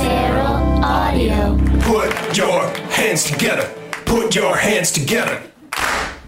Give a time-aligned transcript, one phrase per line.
[0.00, 1.58] Feral Audio.
[1.80, 3.68] Put your hands together.
[4.06, 5.42] Put your hands together.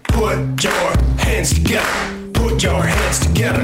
[0.03, 2.31] Put your hands together.
[2.33, 3.61] Put your hands together.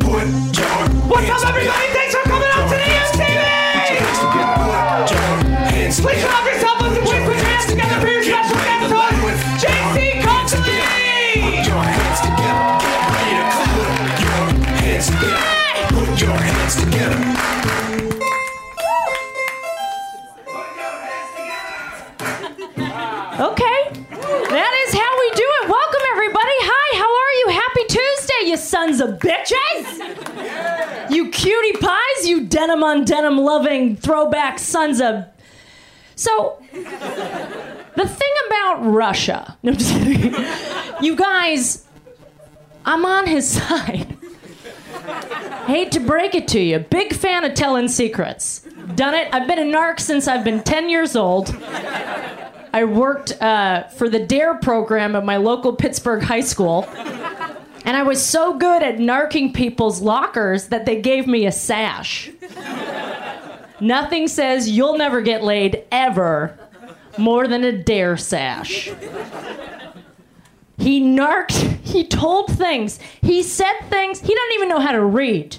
[0.00, 0.26] Put
[0.58, 0.76] your
[1.08, 1.86] What's hands up, everybody?
[1.88, 1.92] together.
[1.96, 4.20] Thanks for coming out to the Put your hands MTV!
[4.22, 4.52] together.
[5.12, 5.26] Your
[5.72, 6.28] hands Please together.
[6.28, 6.76] clap yourself.
[6.82, 9.16] Let's please put your hands together for your special guest host,
[9.64, 10.62] JC Conklin!
[11.42, 12.64] Put your hands together.
[12.84, 13.88] Get ready to put
[14.20, 14.44] your
[14.76, 15.71] hands together.
[15.94, 18.32] Put your hands together.
[23.40, 23.80] Okay.
[24.50, 25.68] That is how we do it.
[25.68, 26.56] Welcome, everybody.
[26.64, 27.48] Hi, how are you?
[27.60, 31.10] Happy Tuesday, you sons of bitches.
[31.10, 35.24] You cutie pies, you denim on denim loving throwback sons of.
[36.14, 39.56] So, the thing about Russia.
[39.62, 40.34] No, I'm just kidding.
[41.00, 41.84] You guys,
[42.84, 44.16] I'm on his side.
[45.66, 46.80] Hate to break it to you.
[46.80, 48.66] Big fan of telling secrets.
[48.94, 49.28] Done it.
[49.32, 51.54] I've been a narc since I've been 10 years old.
[52.72, 56.86] I worked uh, for the DARE program at my local Pittsburgh high school.
[57.84, 62.30] And I was so good at narking people's lockers that they gave me a sash.
[63.80, 66.58] Nothing says you'll never get laid ever
[67.18, 68.90] more than a DARE sash.
[70.82, 75.58] He narked, he told things, he said things, he doesn't even know how to read.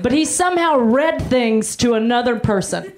[0.00, 2.90] But he somehow read things to another person.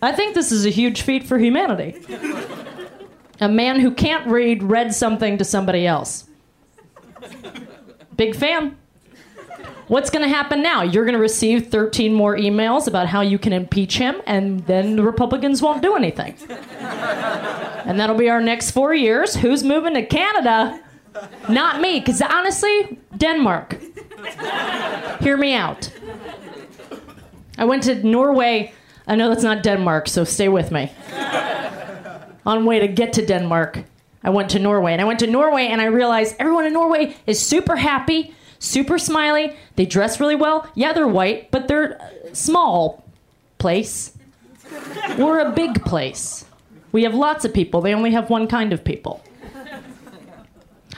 [0.00, 2.00] I think this is a huge feat for humanity.
[3.40, 6.28] A man who can't read read something to somebody else.
[8.16, 8.78] Big fan.
[9.88, 10.82] What's going to happen now?
[10.82, 14.94] You're going to receive 13 more emails about how you can impeach him, and then
[14.94, 16.36] the Republicans won't do anything.
[17.84, 19.36] And that'll be our next four years.
[19.36, 20.80] Who's moving to Canada?
[21.48, 23.76] Not me, because honestly, Denmark.
[25.20, 25.90] Hear me out.
[27.58, 28.72] I went to Norway.
[29.06, 30.90] I know that's not Denmark, so stay with me.
[32.46, 33.84] On way to get to Denmark,
[34.22, 34.92] I went to Norway.
[34.92, 38.98] And I went to Norway and I realized everyone in Norway is super happy, super
[38.98, 39.56] smiley.
[39.76, 40.68] They dress really well.
[40.74, 43.04] Yeah, they're white, but they're a small
[43.58, 44.16] place.
[45.18, 46.44] We're a big place.
[46.94, 47.80] We have lots of people.
[47.80, 49.20] They only have one kind of people.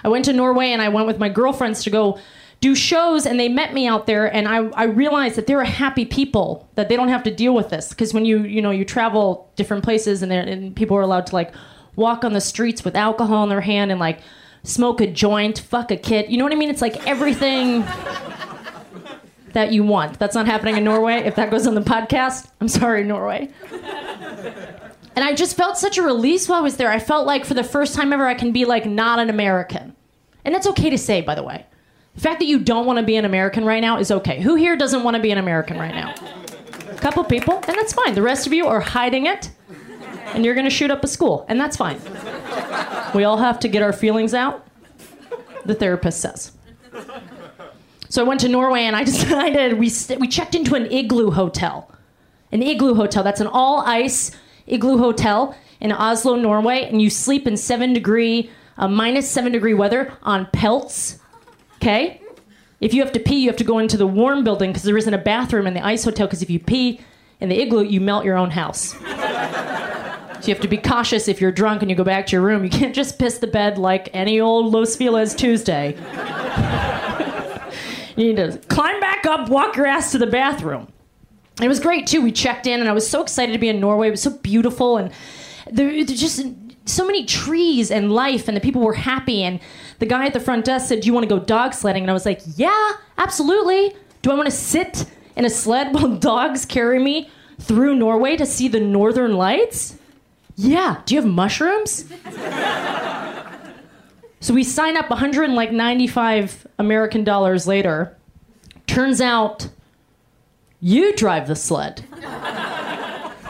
[0.05, 2.21] I went to Norway and I went with my girlfriends to go
[2.61, 5.67] do shows and they met me out there and I, I realized that they're a
[5.67, 7.89] happy people that they don't have to deal with this.
[7.89, 11.35] Because when you you know you travel different places and, and people are allowed to
[11.35, 11.55] like
[11.97, 14.21] walk on the streets with alcohol in their hand and like
[14.65, 16.31] smoke a joint fuck a kid.
[16.31, 16.69] You know what i mean?
[16.69, 17.81] It's like everything
[19.55, 20.19] that you want.
[20.19, 22.51] That's not happening in norway if that goes on the podcast.
[22.61, 23.51] I'm sorry norway
[25.17, 27.55] and i just felt such a release while i was there i felt like for
[27.55, 29.97] the first time ever i can be like not an american
[30.45, 31.67] and that's okay to say by the way
[32.17, 34.41] the fact that you don't want to be an American right now is okay.
[34.41, 36.15] Who here doesn't want to be an American right now?
[36.91, 38.15] A couple people, and that's fine.
[38.15, 39.51] The rest of you are hiding it,
[40.33, 42.01] and you're going to shoot up a school, and that's fine.
[43.15, 44.67] We all have to get our feelings out,
[45.67, 46.53] the therapist says.
[48.09, 51.31] So I went to Norway, and I decided we, st- we checked into an igloo
[51.31, 51.91] hotel.
[52.51, 54.31] An igloo hotel, that's an all ice
[54.67, 59.75] igloo hotel in Oslo, Norway, and you sleep in seven degree, uh, minus seven degree
[59.75, 61.19] weather on pelts.
[61.77, 62.21] Okay?
[62.81, 64.97] If you have to pee, you have to go into the warm building because there
[64.97, 66.27] isn't a bathroom in the ice hotel.
[66.27, 67.01] Because if you pee
[67.41, 68.93] in the igloo, you melt your own house.
[68.93, 68.99] so
[70.43, 72.65] you have to be cautious if you're drunk and you go back to your room.
[72.65, 75.95] You can't just piss the bed like any old Los Feliz Tuesday.
[78.17, 80.89] you need to climb back up, walk your ass to the bathroom.
[81.61, 82.21] It was great too.
[82.21, 84.09] We checked in, and I was so excited to be in Norway.
[84.09, 85.11] It was so beautiful, and
[85.71, 86.45] there, there's just
[86.85, 89.43] so many trees and life, and the people were happy.
[89.43, 89.61] And
[89.99, 92.11] the guy at the front desk said, "Do you want to go dog sledding?" And
[92.11, 95.07] I was like, "Yeah, absolutely." Do I want to sit
[95.37, 97.31] in a sled while dogs carry me
[97.61, 99.97] through Norway to see the northern lights?
[100.57, 101.01] Yeah.
[101.07, 102.13] Do you have mushrooms?
[104.41, 108.17] so we sign up 195 American dollars later.
[108.87, 109.69] Turns out
[110.81, 112.05] you drive the sled.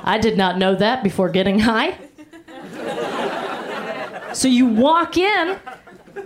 [0.03, 1.99] I did not know that before getting high.
[4.33, 5.59] So you walk in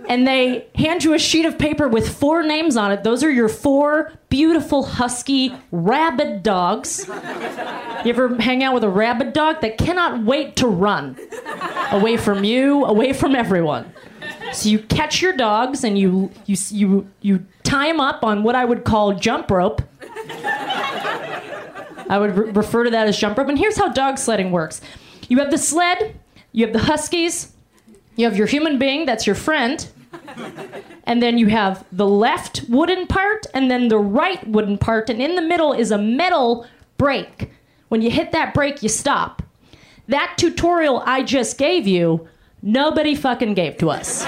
[0.07, 3.03] and they hand you a sheet of paper with four names on it.
[3.03, 7.07] Those are your four beautiful, husky, rabid dogs.
[7.07, 11.17] You ever hang out with a rabid dog that cannot wait to run
[11.91, 13.93] away from you, away from everyone?
[14.53, 18.55] So you catch your dogs and you you you you tie them up on what
[18.55, 19.81] I would call jump rope.
[22.11, 23.47] I would re- refer to that as jump rope.
[23.47, 24.81] And here's how dog sledding works:
[25.29, 26.15] you have the sled,
[26.51, 27.53] you have the huskies,
[28.17, 29.87] you have your human being that's your friend,
[31.05, 35.21] and then you have the left wooden part, and then the right wooden part, and
[35.21, 36.67] in the middle is a metal
[36.97, 37.49] brake.
[37.87, 39.41] When you hit that brake, you stop.
[40.09, 42.27] That tutorial I just gave you,
[42.61, 44.25] nobody fucking gave to us.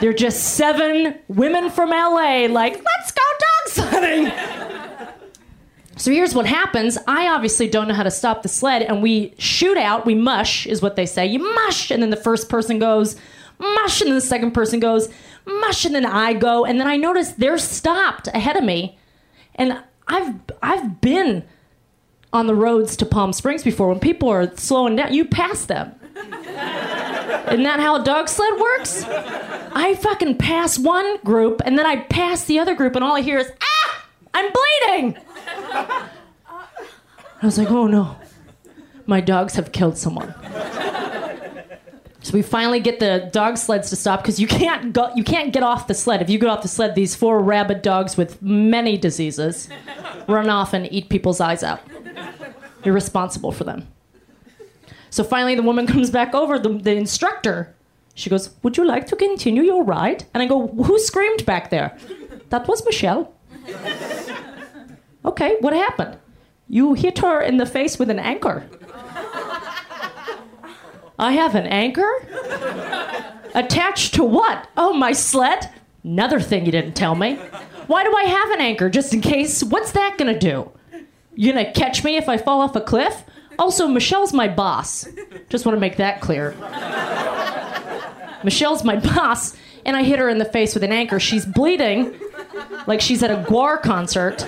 [0.00, 4.55] They're just seven women from LA, like, let's go dog sledding.
[5.96, 6.98] So here's what happens.
[7.08, 10.04] I obviously don't know how to stop the sled, and we shoot out.
[10.04, 11.26] We mush, is what they say.
[11.26, 13.16] You mush, and then the first person goes,
[13.58, 15.08] mush, and then the second person goes,
[15.46, 18.98] mush, and then I go, and then I notice they're stopped ahead of me,
[19.54, 21.44] and I've I've been
[22.32, 23.88] on the roads to Palm Springs before.
[23.88, 25.94] When people are slowing down, you pass them.
[26.14, 29.04] Isn't that how a dog sled works?
[29.04, 33.22] I fucking pass one group, and then I pass the other group, and all I
[33.22, 34.04] hear is, ah,
[34.34, 35.22] I'm bleeding.
[35.76, 38.16] I was like, oh no,
[39.06, 40.34] my dogs have killed someone.
[42.22, 45.62] So we finally get the dog sleds to stop because you can't you can't get
[45.62, 46.22] off the sled.
[46.22, 49.68] If you get off the sled, these four rabid dogs with many diseases
[50.26, 51.80] run off and eat people's eyes out.
[52.84, 53.86] You're responsible for them.
[55.10, 57.74] So finally, the woman comes back over, the, the instructor.
[58.14, 60.24] She goes, Would you like to continue your ride?
[60.34, 61.96] And I go, Who screamed back there?
[62.48, 63.32] That was Michelle.
[65.26, 66.18] Okay, what happened?
[66.68, 68.68] You hit her in the face with an anchor.
[71.18, 72.10] I have an anchor?
[73.54, 74.68] Attached to what?
[74.76, 75.70] Oh, my sled?
[76.04, 77.36] Another thing you didn't tell me.
[77.86, 78.90] Why do I have an anchor?
[78.90, 79.62] Just in case?
[79.64, 80.70] What's that gonna do?
[81.34, 83.24] You gonna catch me if I fall off a cliff?
[83.58, 85.08] Also, Michelle's my boss.
[85.48, 86.54] Just wanna make that clear.
[88.44, 91.18] Michelle's my boss, and I hit her in the face with an anchor.
[91.18, 92.14] She's bleeding
[92.86, 94.44] like she's at a GWAR concert.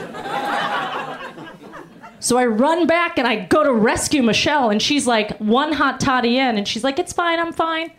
[2.20, 6.00] So I run back and I go to rescue Michelle, and she's like one hot
[6.00, 7.92] toddy in, and she's like, It's fine, I'm fine.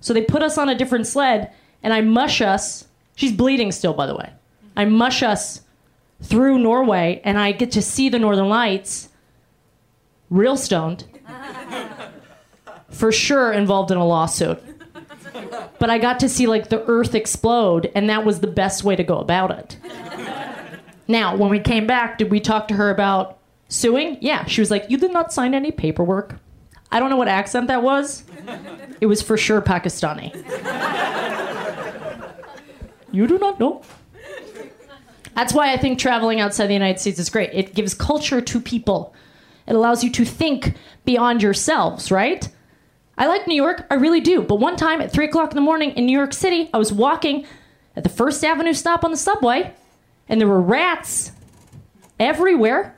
[0.00, 1.52] So they put us on a different sled,
[1.82, 2.86] and I mush us.
[3.16, 4.30] She's bleeding still, by the way.
[4.76, 5.62] I mush us
[6.22, 9.08] through Norway, and I get to see the Northern Lights,
[10.30, 11.04] real stoned,
[12.90, 14.62] for sure involved in a lawsuit.
[15.78, 18.96] But I got to see like the earth explode, and that was the best way
[18.96, 19.76] to go about it.
[21.10, 24.16] Now, when we came back, did we talk to her about suing?
[24.20, 26.36] Yeah, she was like, You did not sign any paperwork.
[26.92, 28.22] I don't know what accent that was.
[29.00, 30.32] It was for sure Pakistani.
[33.10, 33.82] you do not know.
[35.34, 37.50] That's why I think traveling outside the United States is great.
[37.52, 39.12] It gives culture to people,
[39.66, 40.74] it allows you to think
[41.04, 42.48] beyond yourselves, right?
[43.18, 44.42] I like New York, I really do.
[44.42, 46.92] But one time at 3 o'clock in the morning in New York City, I was
[46.92, 47.46] walking
[47.96, 49.74] at the First Avenue stop on the subway,
[50.30, 51.32] and there were rats
[52.18, 52.94] everywhere,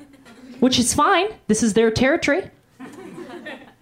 [0.60, 1.28] which is fine.
[1.48, 2.48] This is their territory.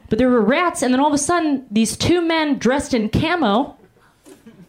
[0.08, 3.11] But there were rats, and then all of a sudden, these two men dressed in
[3.11, 3.76] camo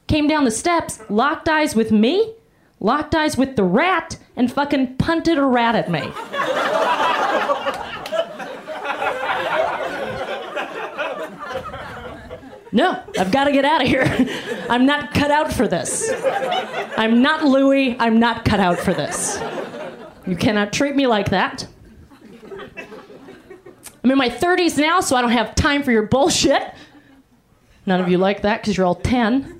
[0.07, 2.33] came down the steps, locked eyes with me,
[2.80, 6.01] locked eyes with the rat, and fucking punted a rat at me.
[12.72, 14.04] No, I've got to get out of here.
[14.70, 16.12] I'm not cut out for this.
[16.98, 17.98] I'm not Louis.
[18.00, 19.42] I'm not cut out for this.
[20.26, 21.68] You cannot treat me like that.
[24.04, 26.74] I'm in my 30s now, so I don't have time for your bullshit.
[27.86, 29.60] None of you like that because you're all 10.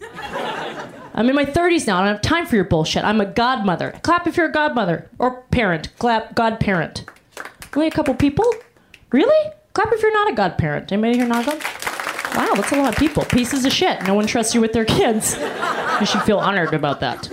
[1.14, 1.98] I'm in my 30s now.
[1.98, 3.04] I don't have time for your bullshit.
[3.04, 4.00] I'm a godmother.
[4.04, 5.96] Clap if you're a godmother or parent.
[6.00, 7.06] Clap, godparent.
[7.76, 8.46] Only a couple people?
[9.12, 9.52] Really?
[9.74, 10.92] Clap if you're not a godparent.
[10.92, 11.91] Anybody here not a god?
[12.36, 13.26] Wow, that's a lot of people.
[13.26, 14.02] Pieces of shit.
[14.04, 15.38] No one trusts you with their kids.
[16.00, 17.30] You should feel honored about that.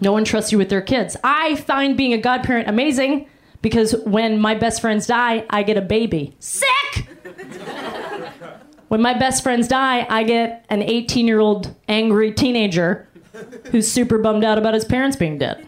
[0.00, 1.16] No one trusts you with their kids.
[1.22, 3.28] I find being a godparent amazing
[3.62, 6.34] because when my best friends die, I get a baby.
[6.40, 7.08] Sick!
[8.88, 13.08] When my best friends die, I get an 18 year old angry teenager
[13.70, 15.66] who's super bummed out about his parents being dead.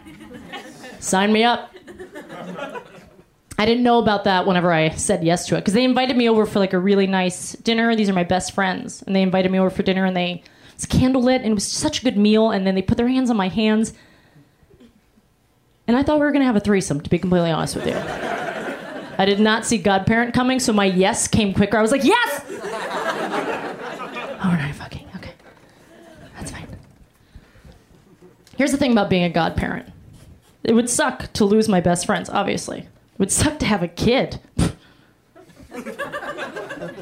[0.99, 1.74] Sign me up.
[3.57, 6.27] I didn't know about that whenever I said yes to it because they invited me
[6.27, 7.95] over for like a really nice dinner.
[7.95, 10.75] These are my best friends, and they invited me over for dinner, and they it
[10.75, 12.51] was candlelit, and it was such a good meal.
[12.51, 13.93] And then they put their hands on my hands,
[15.87, 16.99] and I thought we were gonna have a threesome.
[16.99, 17.95] To be completely honest with you,
[19.17, 21.77] I did not see godparent coming, so my yes came quicker.
[21.77, 22.45] I was like, yes.
[22.49, 25.31] oh, we're not fucking okay.
[26.35, 26.67] That's fine.
[28.57, 29.87] Here's the thing about being a godparent.
[30.65, 32.89] It would suck to lose my best friends, obviously.
[33.15, 34.41] It would suck to have a kid.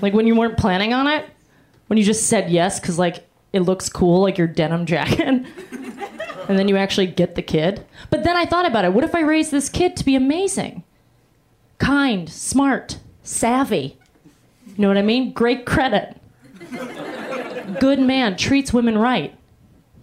[0.01, 1.25] like when you weren't planning on it,
[1.87, 5.27] when you just said yes because like it looks cool, like your denim jacket,
[6.47, 7.83] and then you actually get the kid.
[8.11, 8.93] But then I thought about it.
[8.93, 10.83] What if I raise this kid to be amazing,
[11.79, 13.97] kind, smart, savvy?
[14.67, 15.33] You know what I mean?
[15.33, 16.17] Great credit,
[17.79, 19.35] good man, treats women right.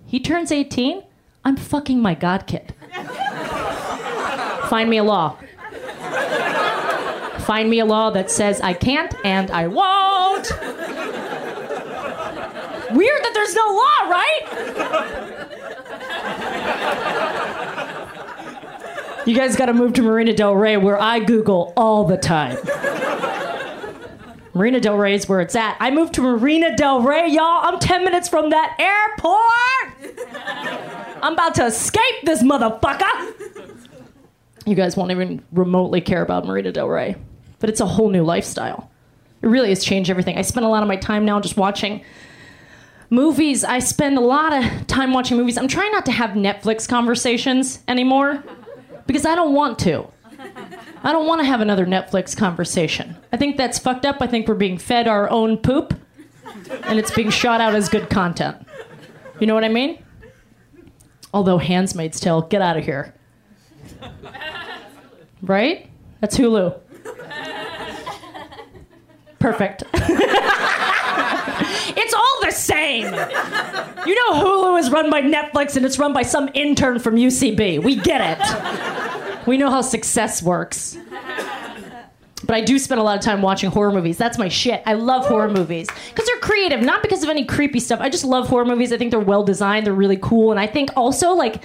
[0.07, 1.03] he turns 18,
[1.45, 2.75] I'm fucking my god kid.
[4.69, 5.37] Find me a law.
[7.51, 10.49] Find me a law that says I can't and I won't.
[12.93, 14.43] Weird that there's no law, right?
[19.27, 22.57] You guys got to move to Marina Del Rey, where I Google all the time.
[24.55, 25.77] Marina Del Rey is where it's at.
[25.81, 27.65] I moved to Marina Del Rey, y'all.
[27.65, 29.41] I'm 10 minutes from that airport.
[31.21, 33.35] I'm about to escape this motherfucker.
[34.67, 37.17] You guys won't even remotely care about Marina Del Rey,
[37.61, 38.91] but it's a whole new lifestyle.
[39.43, 40.37] It really has changed everything.
[40.37, 42.05] I spend a lot of my time now just watching
[43.09, 43.65] movies.
[43.65, 45.57] I spend a lot of time watching movies.
[45.57, 48.43] I'm trying not to have Netflix conversations anymore
[49.07, 50.07] because I don't want to.
[51.03, 53.17] I don't want to have another Netflix conversation.
[53.33, 54.19] I think that's fucked up.
[54.21, 55.95] I think we're being fed our own poop
[56.85, 58.67] and it's being shot out as good content.
[59.39, 60.03] You know what I mean?
[61.33, 63.15] Although Handmaid's Tale, get out of here.
[65.43, 65.89] Right?
[66.21, 66.79] That's Hulu.
[69.41, 69.83] Perfect.
[71.97, 73.05] it's all the same.
[74.07, 77.83] You know Hulu is run by Netflix and it's run by some intern from UCB.
[77.83, 79.47] We get it.
[79.47, 80.97] We know how success works.
[82.45, 84.19] But I do spend a lot of time watching horror movies.
[84.19, 84.83] That's my shit.
[84.85, 88.01] I love horror movies because they're creative, not because of any creepy stuff.
[88.01, 88.93] I just love horror movies.
[88.93, 91.63] I think they're well designed, they're really cool, and I think also like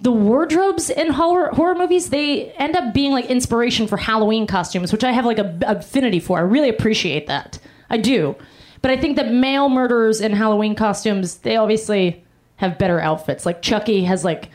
[0.00, 4.92] the wardrobes in horror horror movies they end up being like inspiration for Halloween costumes,
[4.92, 6.38] which I have like a affinity for.
[6.38, 7.58] I really appreciate that.
[7.90, 8.36] I do.
[8.80, 12.24] But I think that male murderers in Halloween costumes, they obviously
[12.56, 13.44] have better outfits.
[13.44, 14.50] Like Chucky has like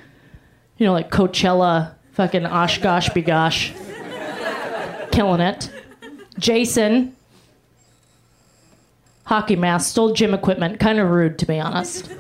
[0.78, 3.72] you know, like Coachella, fucking OshKosh B'gosh.
[5.12, 5.70] Killing it.
[6.40, 7.16] Jason,
[9.26, 10.80] hockey mask, stole gym equipment.
[10.80, 12.12] Kind of rude, to be honest.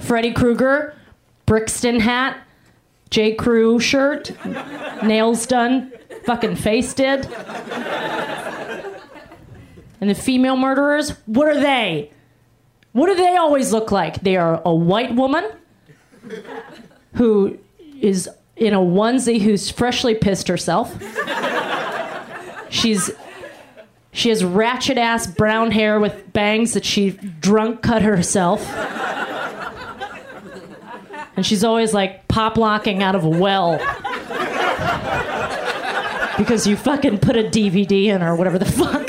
[0.00, 0.94] Freddy Krueger,
[1.46, 2.38] Brixton hat,
[3.10, 3.34] J.
[3.34, 4.32] Crew shirt,
[5.02, 5.92] nails done,
[6.24, 7.26] fucking face did.
[10.00, 12.10] And the female murderers, what are they?
[12.92, 14.20] What do they always look like?
[14.22, 15.44] They are a white woman
[17.14, 17.58] who
[18.00, 20.94] is in a onesie who's freshly pissed herself.
[22.68, 23.10] She's
[24.12, 28.60] she has ratchet ass brown hair with bangs that she drunk cut herself.
[31.40, 33.78] And she's always like pop locking out of a well.
[36.36, 39.08] Because you fucking put a DVD in or whatever the fuck.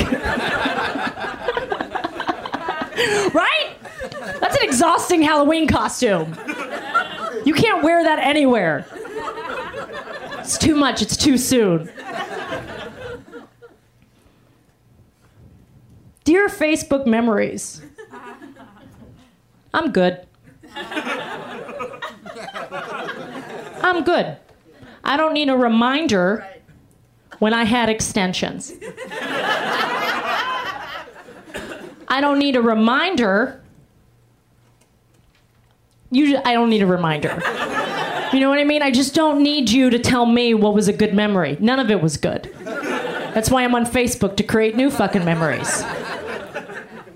[3.33, 3.75] right?
[4.39, 6.37] That's an exhausting Halloween costume.
[7.43, 8.85] You can't wear that anywhere.
[10.39, 11.91] It's too much, it's too soon.
[16.23, 17.81] Dear Facebook memories,
[19.73, 20.25] I'm good.
[23.83, 24.37] I'm good.
[25.03, 26.47] I don't need a reminder
[27.39, 28.71] when I had extensions.
[32.07, 33.61] I don't need a reminder.
[36.11, 37.41] You, I don't need a reminder.
[38.33, 38.81] You know what I mean?
[38.81, 41.57] I just don't need you to tell me what was a good memory.
[41.59, 42.53] None of it was good.
[43.33, 45.83] That's why I'm on Facebook to create new fucking memories.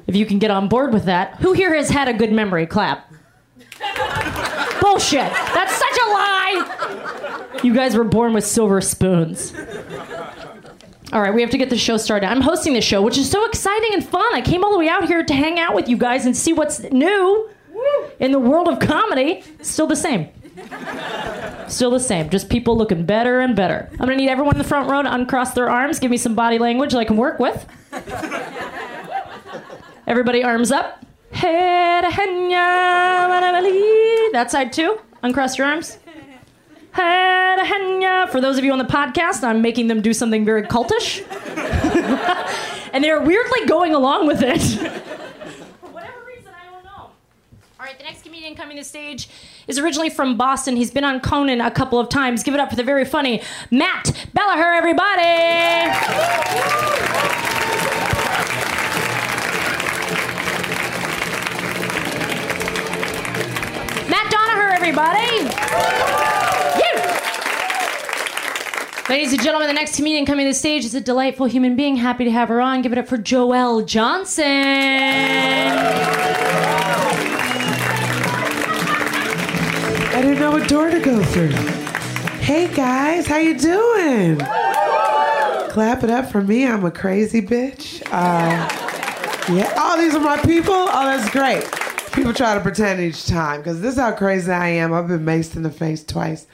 [0.07, 2.65] If you can get on board with that, who here has had a good memory?
[2.65, 3.11] Clap.
[4.85, 5.31] Bullshit.
[5.31, 7.59] That's such a lie.
[7.63, 9.51] You guys were born with silver spoons.
[11.11, 12.27] All right, we have to get the show started.
[12.27, 14.23] I'm hosting this show, which is so exciting and fun.
[14.35, 16.53] I came all the way out here to hang out with you guys and see
[16.53, 17.49] what's new
[18.19, 19.43] in the world of comedy.
[19.63, 20.29] Still the same.
[21.67, 22.29] Still the same.
[22.29, 23.89] Just people looking better and better.
[23.93, 26.35] I'm gonna need everyone in the front row to uncross their arms, give me some
[26.35, 27.65] body language that I can work with.
[30.05, 31.04] Everybody, arms up.
[34.33, 34.99] That side too.
[35.23, 35.97] Uncross your arms.
[38.35, 41.23] For those of you on the podcast, I'm making them do something very cultish.
[42.91, 44.59] and they're weirdly going along with it.
[44.59, 46.91] For whatever reason, I don't know.
[46.91, 47.11] All
[47.79, 49.29] right, the next comedian coming to stage
[49.69, 50.75] is originally from Boston.
[50.75, 52.43] He's been on Conan a couple of times.
[52.43, 55.21] Give it up for the very funny Matt Donaher, everybody.
[64.87, 65.49] Everybody.
[66.77, 66.93] You.
[69.09, 71.95] Ladies and gentlemen, the next comedian coming to the stage is a delightful human being.
[71.95, 72.83] Happy to have her on.
[72.83, 74.45] Give it up for Joyelle Johnson.
[80.13, 81.49] I didn't know what door to go through.
[82.43, 84.37] Hey guys, how you doing?
[85.71, 86.67] Clap it up for me.
[86.67, 88.03] I'm a crazy bitch.
[88.11, 88.69] Uh,
[89.51, 89.73] yeah.
[89.77, 90.75] Oh, these are my people.
[90.75, 91.67] Oh, that's great.
[92.15, 94.93] People try to pretend each time because this is how crazy I am.
[94.93, 96.47] I've been maced in the face twice.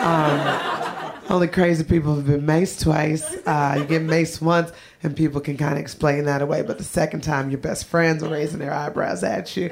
[0.00, 3.24] Um, only crazy people have been maced twice.
[3.46, 4.72] Uh, you get maced once,
[5.04, 6.62] and people can kind of explain that away.
[6.62, 9.70] But the second time, your best friends are raising their eyebrows at you.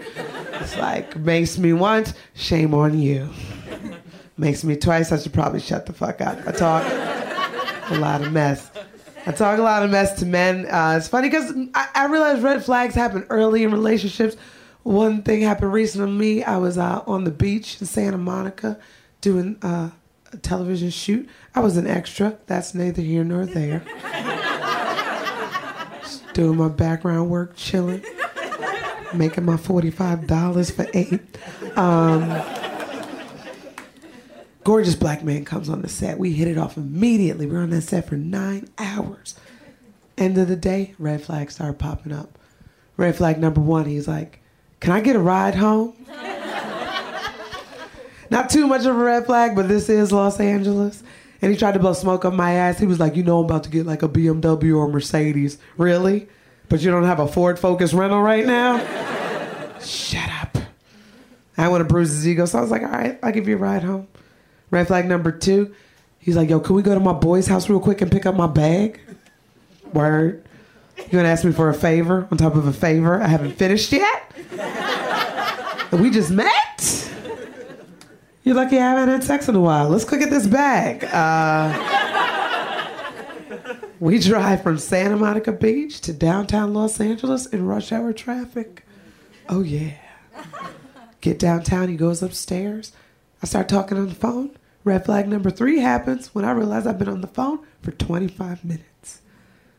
[0.61, 3.29] It's like mace me once, shame on you.
[4.37, 6.39] Mace me twice, I should probably shut the fuck up.
[6.47, 6.85] I talk
[7.91, 8.71] a lot of mess.
[9.27, 10.67] I talk a lot of mess to men.
[10.67, 14.37] Uh, it's funny because I, I realize red flags happen early in relationships.
[14.83, 16.43] One thing happened recently to me.
[16.43, 18.79] I was uh, on the beach in Santa Monica
[19.21, 19.91] doing uh,
[20.33, 21.29] a television shoot.
[21.55, 22.39] I was an extra.
[22.47, 23.85] That's neither here nor there.
[26.01, 28.03] Just doing my background work, chilling,
[29.15, 31.21] making my $45 for eight.
[31.79, 32.43] Um,
[34.65, 36.19] gorgeous black man comes on the set.
[36.19, 37.47] We hit it off immediately.
[37.47, 39.37] We are on that set for nine hours.
[40.19, 42.39] End of the day, red flags start popping up.
[42.97, 44.42] Red flag number one, he's like,
[44.83, 45.95] Can I get a ride home?
[48.31, 51.05] Not too much of a red flag, but this is Los Angeles.
[51.41, 52.81] And he tried to blow smoke up my ass.
[52.81, 55.59] He was like, You know, I'm about to get like a BMW or a Mercedes.
[55.77, 56.27] Really?
[56.69, 58.79] But you don't have a Ford Focus rental right now?
[59.79, 60.59] Shut up.
[61.57, 62.45] I want to bruise his ego.
[62.47, 64.09] So I was like, All right, I'll give you a ride home.
[64.73, 65.73] Red flag number two,
[66.19, 68.35] he's like, yo, can we go to my boy's house real quick and pick up
[68.35, 68.99] my bag?
[69.93, 70.45] Word.
[70.97, 73.93] You gonna ask me for a favor on top of a favor I haven't finished
[73.93, 74.33] yet?
[75.93, 77.11] we just met?
[78.45, 79.89] You're lucky I haven't had sex in a while.
[79.89, 81.05] Let's go get this bag.
[81.05, 81.73] Uh,
[84.01, 88.85] we drive from Santa Monica Beach to downtown Los Angeles in rush hour traffic.
[89.49, 89.95] Oh, yeah.
[91.21, 92.91] Get downtown, he goes upstairs.
[93.43, 94.51] I start talking on the phone.
[94.83, 98.65] Red flag number three happens when I realize I've been on the phone for 25
[98.65, 98.85] minutes.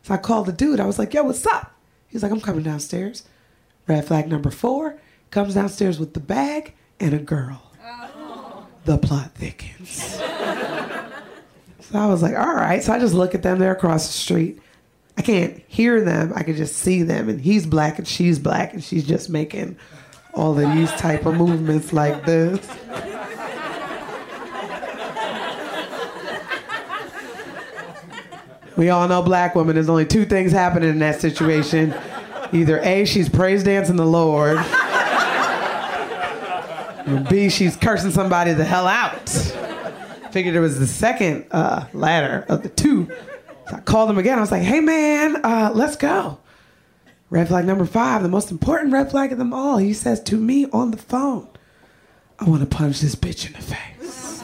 [0.04, 0.80] So I called the dude.
[0.80, 1.74] I was like, yo, what's up?
[2.08, 3.24] He's like, I'm coming downstairs.
[3.88, 5.00] Red flag number four
[5.32, 7.72] comes downstairs with the bag and a girl.
[7.84, 8.68] Oh.
[8.86, 10.16] The plot thickens.
[11.80, 12.84] so I was like, all right.
[12.84, 13.60] So I just look at them.
[13.60, 14.62] They're across the street.
[15.18, 16.34] I can't hear them.
[16.36, 17.30] I can just see them.
[17.30, 19.78] And he's black and she's black and she's just making
[20.34, 22.60] all of these type of movements like this.
[28.76, 31.94] We all know black women, there's only two things happening in that situation.
[32.52, 34.58] Either A, she's praise dancing the Lord,
[37.08, 39.30] or B, she's cursing somebody the hell out.
[40.32, 43.08] Figured it was the second uh, ladder of the two.
[43.70, 44.38] So I called him again.
[44.38, 46.40] I was like, hey man, uh, let's go.
[47.30, 49.78] Red flag number five, the most important red flag of them all.
[49.78, 51.48] He says to me on the phone,
[52.40, 54.43] I want to punch this bitch in the face.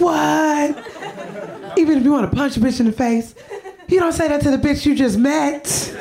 [0.00, 1.78] What?
[1.78, 3.34] Even if you want to punch a bitch in the face,
[3.88, 5.66] you don't say that to the bitch you just met.
[5.66, 5.96] So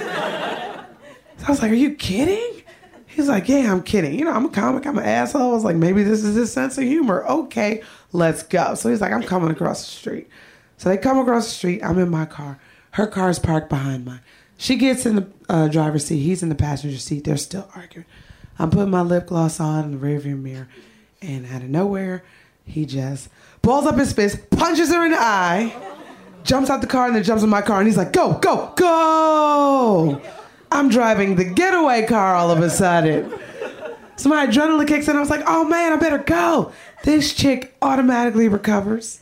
[1.45, 2.63] I was like, Are you kidding?
[3.07, 4.17] He's like, Yeah, I'm kidding.
[4.17, 5.51] You know, I'm a comic, I'm an asshole.
[5.51, 7.25] I was like, Maybe this is his sense of humor.
[7.25, 8.75] Okay, let's go.
[8.75, 10.27] So he's like, I'm coming across the street.
[10.77, 11.83] So they come across the street.
[11.83, 12.59] I'm in my car.
[12.91, 14.21] Her car is parked behind mine.
[14.57, 16.19] She gets in the uh, driver's seat.
[16.19, 17.23] He's in the passenger seat.
[17.23, 18.05] They're still arguing.
[18.57, 20.67] I'm putting my lip gloss on in the rearview mirror.
[21.21, 22.23] And out of nowhere,
[22.65, 23.29] he just
[23.61, 25.75] balls up his fist, punches her in the eye,
[26.43, 27.79] jumps out the car, and then jumps in my car.
[27.79, 30.21] And he's like, Go, go, go!
[30.71, 33.33] I'm driving the getaway car all of a sudden.
[34.15, 35.15] So my adrenaline kicks in.
[35.15, 36.71] I was like, Oh man, I better go.
[37.03, 39.21] This chick automatically recovers.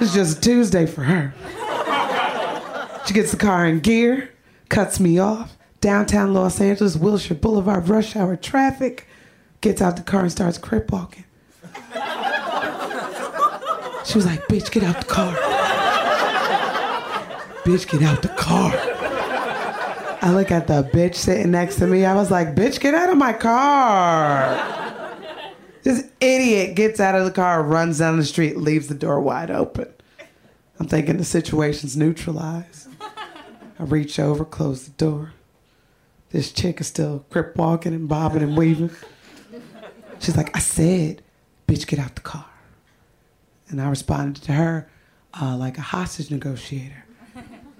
[0.00, 1.34] It's just Tuesday for her.
[3.06, 4.30] She gets the car in gear,
[4.68, 5.56] cuts me off.
[5.80, 9.06] Downtown Los Angeles, Wilshire Boulevard, rush hour traffic.
[9.60, 11.24] Gets out the car and starts crip walking.
[14.08, 15.34] She was like, bitch, get out the car.
[17.62, 18.72] bitch, get out the car.
[20.22, 22.06] I look at the bitch sitting next to me.
[22.06, 25.14] I was like, bitch, get out of my car.
[25.82, 29.50] This idiot gets out of the car, runs down the street, leaves the door wide
[29.50, 29.92] open.
[30.80, 32.88] I'm thinking the situation's neutralized.
[33.78, 35.34] I reach over, close the door.
[36.30, 38.90] This chick is still crip walking and bobbing and weaving.
[40.18, 41.20] She's like, I said,
[41.66, 42.47] bitch, get out the car.
[43.68, 44.90] And I responded to her
[45.40, 47.04] uh, like a hostage negotiator.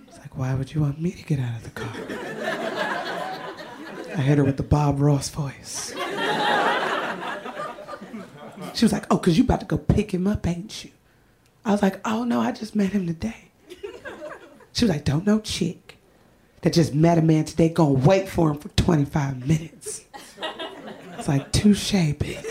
[0.07, 1.93] It's like, why would you want me to get out of the car?
[4.17, 5.95] I hit her with the Bob Ross voice.
[8.75, 10.91] She was like, oh, because you about to go pick him up, ain't you?
[11.65, 13.51] I was like, oh, no, I just met him today.
[14.73, 15.99] She was like, don't know chick
[16.63, 20.05] that just met a man today gonna wait for him for 25 minutes.
[21.19, 22.45] It's like, touche, bitch.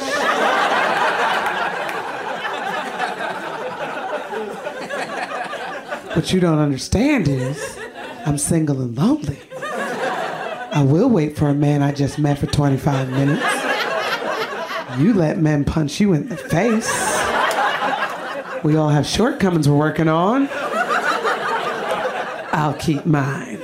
[6.18, 7.78] What you don't understand is
[8.26, 9.38] I'm single and lonely.
[9.62, 13.46] I will wait for a man I just met for 25 minutes.
[14.98, 16.90] You let men punch you in the face.
[18.64, 20.50] We all have shortcomings we're working on.
[22.52, 23.60] I'll keep mine.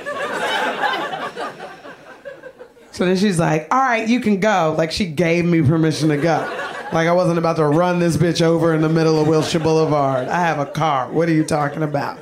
[2.92, 4.76] So then she's like, all right, you can go.
[4.78, 6.60] Like she gave me permission to go.
[6.94, 10.28] Like I wasn't about to run this bitch over in the middle of Wilshire Boulevard.
[10.28, 11.12] I have a car.
[11.12, 12.20] What are you talking about?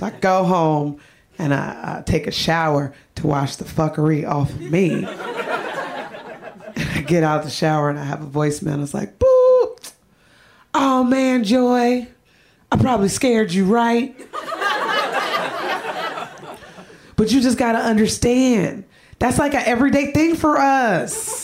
[0.00, 0.98] So I go home
[1.38, 5.04] and I, I take a shower to wash the fuckery off of me.
[5.06, 8.82] I get out of the shower and I have a voicemail.
[8.82, 9.76] It's like, boo.
[10.72, 12.08] Oh man, Joy.
[12.72, 14.16] I probably scared you, right?
[17.16, 18.84] but you just gotta understand.
[19.18, 21.39] That's like an everyday thing for us.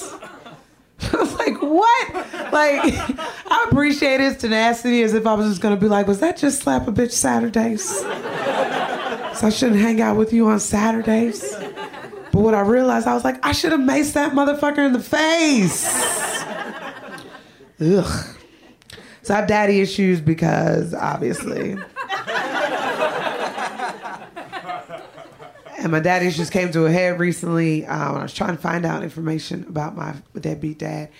[1.14, 2.14] I was like, what?
[2.52, 2.80] Like,
[3.46, 6.62] I appreciate his tenacity as if I was just gonna be like, was that just
[6.62, 7.84] slap a bitch Saturdays?
[9.38, 11.54] So I shouldn't hang out with you on Saturdays.
[12.32, 15.00] But what I realized, I was like, I should have maced that motherfucker in the
[15.00, 15.86] face.
[17.80, 18.26] Ugh.
[19.22, 21.76] So I have daddy issues because obviously.
[25.86, 28.60] And my daddy issues came to a head recently uh, when I was trying to
[28.60, 31.10] find out information about my deadbeat dad.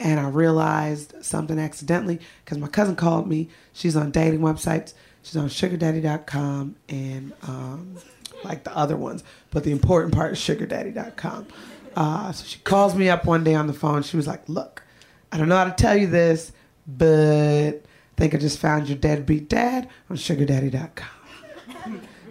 [0.00, 3.50] And I realized something accidentally because my cousin called me.
[3.72, 4.94] She's on dating websites.
[5.22, 7.98] She's on sugardaddy.com and um,
[8.42, 9.22] like the other ones.
[9.52, 11.46] But the important part is sugardaddy.com.
[11.94, 14.02] Uh, so she calls me up one day on the phone.
[14.02, 14.82] She was like, Look,
[15.30, 16.50] I don't know how to tell you this,
[16.84, 17.80] but I
[18.16, 21.15] think I just found your deadbeat dad on sugardaddy.com.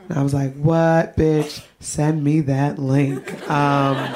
[0.09, 1.63] And I was like, what, bitch?
[1.79, 3.49] Send me that link.
[3.49, 4.15] Um,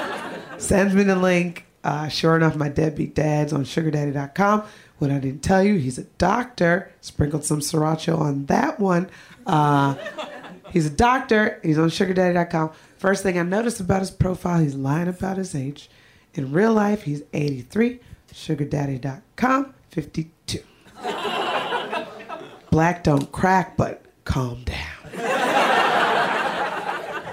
[0.58, 1.66] sends me the link.
[1.84, 4.64] Uh, sure enough, my deadbeat dad's on sugardaddy.com.
[5.00, 6.92] What I didn't tell you, he's a doctor.
[7.02, 9.10] Sprinkled some sriracha on that one.
[9.46, 9.96] Uh,
[10.72, 11.60] he's a doctor.
[11.64, 12.72] He's on sugardaddy.com.
[12.98, 15.90] First thing I noticed about his profile, he's lying about his age.
[16.34, 18.02] In real life, he's 83.
[18.34, 20.60] Sugardaddy.com, 52.
[22.70, 25.68] Black don't crack, but calm down.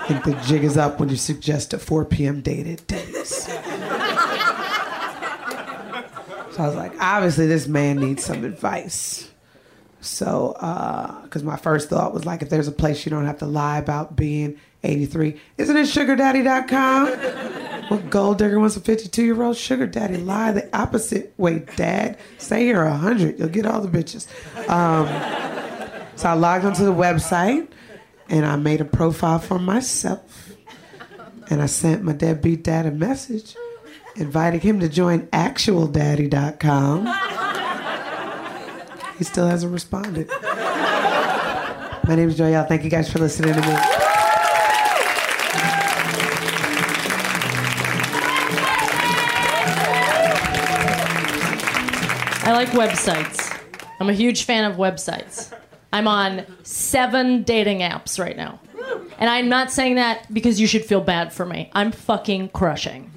[0.07, 2.40] I think the jig is up when you suggest a 4 p.m.
[2.40, 3.47] date at Denny's.
[6.53, 9.29] So I was like, obviously, this man needs some advice.
[10.01, 10.53] So,
[11.25, 13.79] because my first thought was like, if there's a place you don't have to lie
[13.79, 17.88] about being 83, isn't it sugardaddy.com?
[17.88, 20.19] What gold digger wants a 52 year old sugar daddy?
[20.19, 22.16] Lie the opposite way, dad.
[22.38, 24.29] Say you're 100, you'll get all the bitches.
[24.71, 25.09] Um,
[26.14, 27.66] so I logged onto the website
[28.28, 30.52] and I made a profile for myself.
[31.48, 33.54] And I sent my deadbeat dad a message,
[34.16, 37.06] inviting him to join actualdaddy.com.
[39.18, 40.28] He still hasn't responded.
[42.06, 42.68] My name is Joyelle.
[42.68, 43.76] Thank you guys for listening to me.
[52.48, 53.60] I like websites.
[53.98, 55.52] I'm a huge fan of websites.
[55.92, 58.61] I'm on seven dating apps right now.
[59.18, 61.70] And I'm not saying that because you should feel bad for me.
[61.72, 63.11] I'm fucking crushing.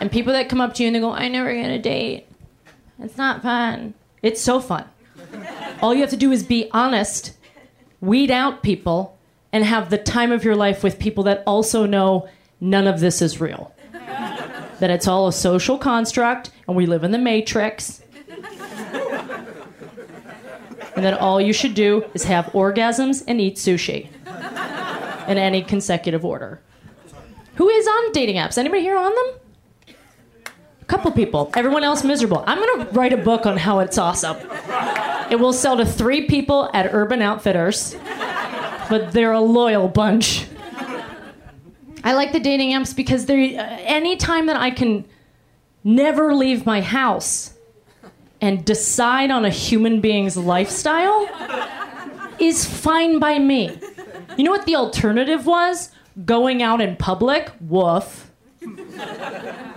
[0.00, 2.26] And people that come up to you and they go, I never get a date.
[2.98, 3.94] It's not fun.
[4.22, 4.84] It's so fun.
[5.82, 7.36] All you have to do is be honest,
[8.00, 9.18] weed out people,
[9.52, 12.28] and have the time of your life with people that also know
[12.60, 13.72] none of this is real.
[14.80, 18.02] That it's all a social construct and we live in the matrix.
[20.96, 24.08] And that all you should do is have orgasms and eat sushi
[25.28, 26.60] in any consecutive order.
[27.56, 28.58] Who is on dating apps?
[28.58, 29.96] Anybody here on them?
[30.80, 31.50] A couple people.
[31.56, 32.44] Everyone else miserable.
[32.46, 34.36] I'm gonna write a book on how it's awesome.
[35.30, 37.96] It will sell to three people at Urban Outfitters,
[38.88, 40.46] but they're a loyal bunch.
[42.04, 45.06] I like the dating apps because they uh, any time that I can
[45.82, 47.53] never leave my house
[48.44, 51.26] and decide on a human being's lifestyle
[52.38, 53.78] is fine by me.
[54.36, 55.90] You know what the alternative was?
[56.26, 57.50] Going out in public?
[57.62, 58.30] Woof.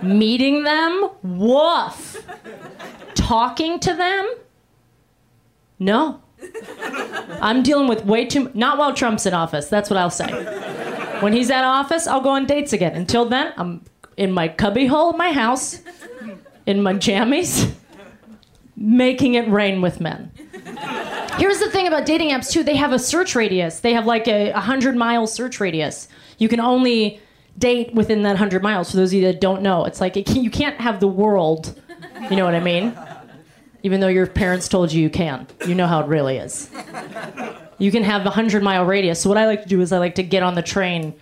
[0.02, 1.08] Meeting them?
[1.22, 2.22] Woof.
[3.14, 4.34] Talking to them?
[5.78, 6.20] No.
[7.40, 9.68] I'm dealing with way too not while Trump's in office.
[9.68, 10.30] That's what I'll say.
[11.20, 12.94] When he's at office, I'll go on dates again.
[12.94, 13.82] Until then, I'm
[14.18, 15.80] in my cubby hole of my house,
[16.66, 17.72] in my jammies,
[18.78, 20.30] making it rain with men.
[21.36, 22.62] Here's the thing about dating apps too.
[22.62, 23.80] They have a search radius.
[23.80, 26.08] They have like a 100 mile search radius.
[26.38, 27.20] You can only
[27.58, 28.90] date within that 100 miles.
[28.90, 31.08] For those of you that don't know, it's like it can, you can't have the
[31.08, 31.80] world.
[32.30, 32.96] You know what I mean?
[33.82, 35.46] Even though your parents told you you can.
[35.66, 36.70] You know how it really is.
[37.78, 39.20] You can have a 100 mile radius.
[39.20, 41.14] So what I like to do is I like to get on the train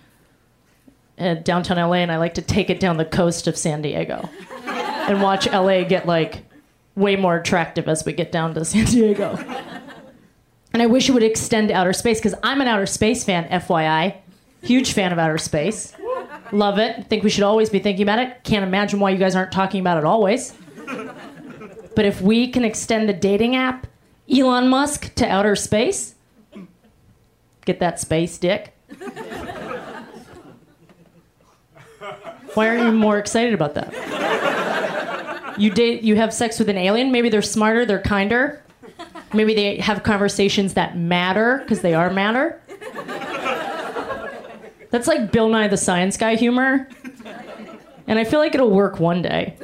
[1.19, 4.29] uh, downtown LA, and I like to take it down the coast of San Diego
[4.67, 6.43] and watch LA get like
[6.97, 9.37] way more attractive as we get down to San Diego.
[10.73, 13.47] And I wish it would extend to outer space because I'm an outer space fan,
[13.49, 14.17] FYI.
[14.63, 15.93] Huge fan of outer space.
[16.51, 17.07] Love it.
[17.07, 18.43] Think we should always be thinking about it.
[18.43, 20.53] Can't imagine why you guys aren't talking about it always.
[21.95, 23.87] But if we can extend the dating app,
[24.29, 26.15] Elon Musk, to outer space,
[27.65, 28.73] get that space dick.
[32.53, 33.93] Why aren't you more excited about that?
[35.57, 37.11] You date, you have sex with an alien.
[37.11, 38.61] Maybe they're smarter, they're kinder.
[39.33, 42.61] Maybe they have conversations that matter because they are matter.
[44.89, 46.87] That's like Bill Nye the Science Guy humor.
[48.07, 49.55] And I feel like it'll work one day.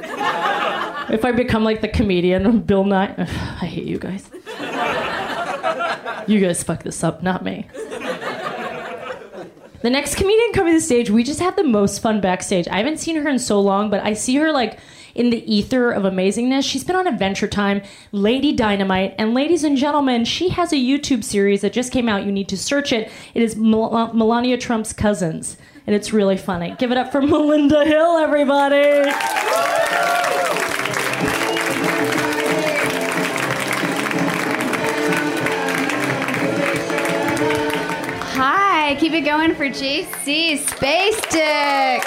[1.09, 3.13] If I become like the comedian Bill Nye.
[3.17, 4.29] I hate you guys.
[6.27, 7.67] You guys fuck this up, not me.
[9.81, 12.69] The next comedian coming to the stage, we just had the most fun backstage.
[12.69, 14.79] I haven't seen her in so long, but I see her like
[15.15, 16.63] in the ether of amazingness.
[16.69, 21.23] She's been on Adventure Time, Lady Dynamite, and ladies and gentlemen, she has a YouTube
[21.23, 22.25] series that just came out.
[22.25, 23.11] You need to search it.
[23.33, 26.75] It is Mel- Melania Trump's cousins, and it's really funny.
[26.79, 29.09] Give it up for Melinda Hill, everybody.
[38.35, 42.03] Hi, keep it going for JC Space Dick.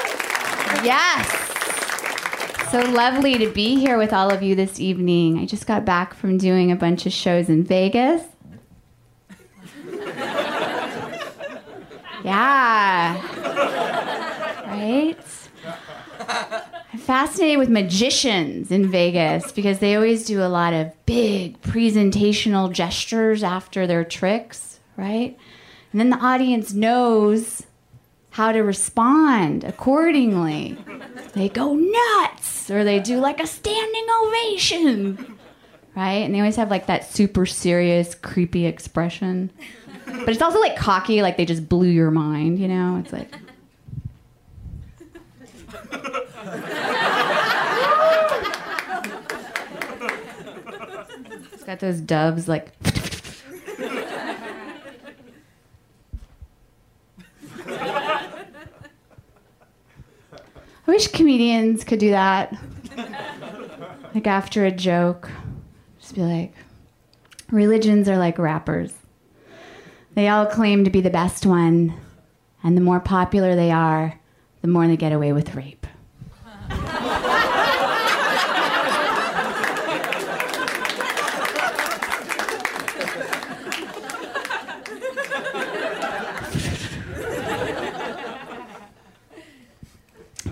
[0.85, 1.45] Yes.
[2.70, 5.38] So lovely to be here with all of you this evening.
[5.38, 8.22] I just got back from doing a bunch of shows in Vegas.
[12.24, 13.22] Yeah.
[14.66, 15.16] Right?
[16.92, 22.72] I'm fascinated with magicians in Vegas because they always do a lot of big presentational
[22.72, 25.38] gestures after their tricks, right?
[25.92, 27.62] And then the audience knows
[28.31, 30.76] how to respond accordingly.
[31.35, 35.38] They go nuts or they do like a standing ovation.
[35.94, 36.22] Right?
[36.24, 39.50] And they always have like that super serious, creepy expression.
[40.07, 43.02] But it's also like cocky, like they just blew your mind, you know?
[43.02, 43.35] It's like.
[51.52, 52.72] It's got those doves like.
[60.87, 62.57] I wish comedians could do that.
[64.14, 65.29] like after a joke,
[65.99, 66.55] just be like,
[67.51, 68.94] religions are like rappers.
[70.14, 71.94] They all claim to be the best one,
[72.62, 74.18] and the more popular they are,
[74.62, 75.87] the more they get away with rape.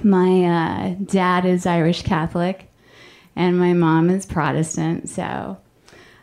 [0.04, 2.70] My uh, dad is Irish Catholic
[3.34, 5.56] and my mom is Protestant, so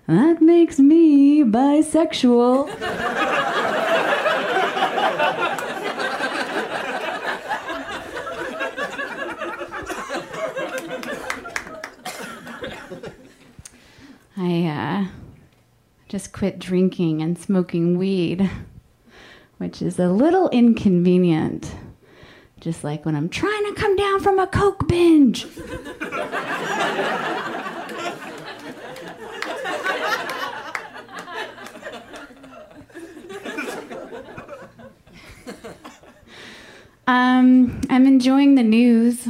[0.08, 2.70] that makes me bisexual.
[14.38, 15.06] I uh,
[16.08, 18.50] just quit drinking and smoking weed,
[19.58, 21.76] which is a little inconvenient.
[22.62, 25.48] Just like when I'm trying to come down from a Coke binge.
[37.08, 39.28] um, I'm enjoying the news.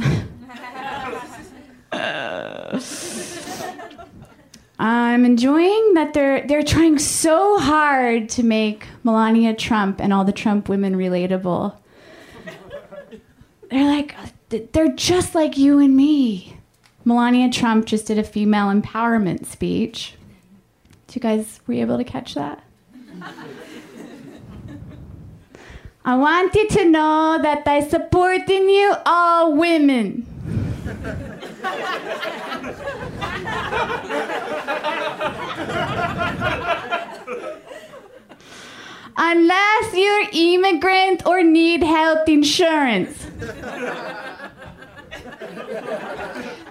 [4.78, 10.32] I'm enjoying that they're they're trying so hard to make Melania Trump and all the
[10.32, 11.78] Trump women relatable
[13.72, 14.14] they're like,
[14.72, 16.58] they're just like you and me.
[17.04, 20.14] Melania Trump just did a female empowerment speech.
[21.06, 22.62] Did you guys were you able to catch that?
[26.04, 30.26] I want you to know that I support in you all women.
[39.16, 43.26] Unless you're immigrant or need health insurance.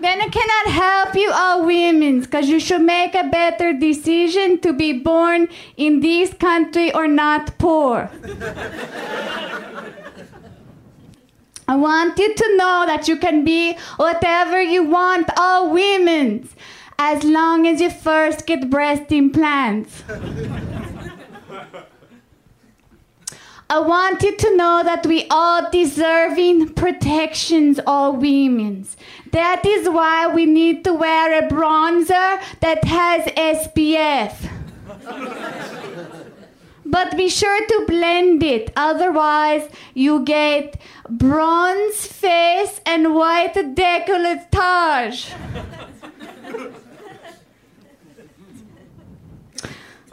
[0.01, 4.73] then I cannot help you all women because you should make a better decision to
[4.73, 8.09] be born in this country or not poor.
[11.67, 16.49] I want you to know that you can be whatever you want, all women,
[16.99, 20.03] as long as you first get breast implants.
[23.71, 28.97] I want you to know that we all deserving protections, all women's.
[29.31, 33.23] That is why we need to wear a bronzer that has
[33.61, 34.35] SPF.
[36.83, 40.75] But be sure to blend it, otherwise you get
[41.09, 45.31] bronze face and white décolletage.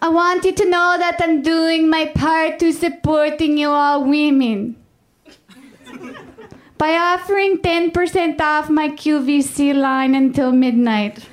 [0.00, 4.76] I want you to know that I'm doing my part to supporting you all women.
[6.76, 11.28] By offering 10% off my QVC line until midnight.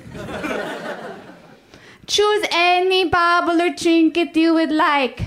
[2.08, 5.22] Choose any bauble or trinket you would like.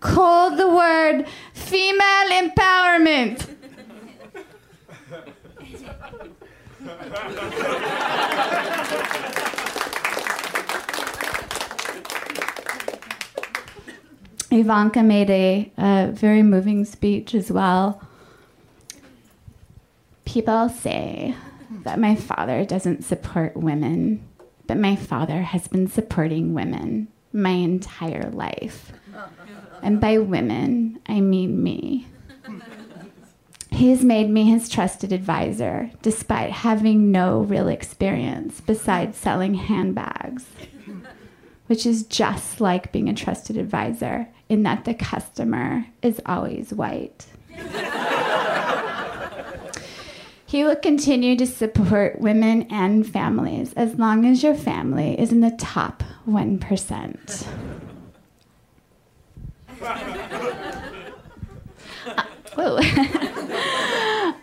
[0.00, 3.46] Call the word female empowerment.
[14.50, 18.02] Ivanka made a, a very moving speech as well.
[20.24, 21.34] People say
[21.84, 24.26] that my father doesn't support women,
[24.66, 28.92] but my father has been supporting women my entire life.
[29.82, 32.06] And by women, I mean me.
[33.70, 40.44] He's made me his trusted advisor, despite having no real experience besides selling handbags,
[41.68, 47.24] which is just like being a trusted advisor in that the customer is always white.
[50.44, 55.40] He will continue to support women and families as long as your family is in
[55.40, 57.46] the top 1%.
[62.56, 62.82] Uh,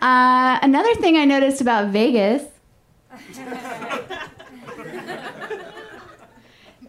[0.00, 2.42] uh, another thing I noticed about Vegas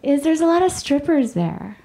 [0.02, 1.76] is there's a lot of strippers there.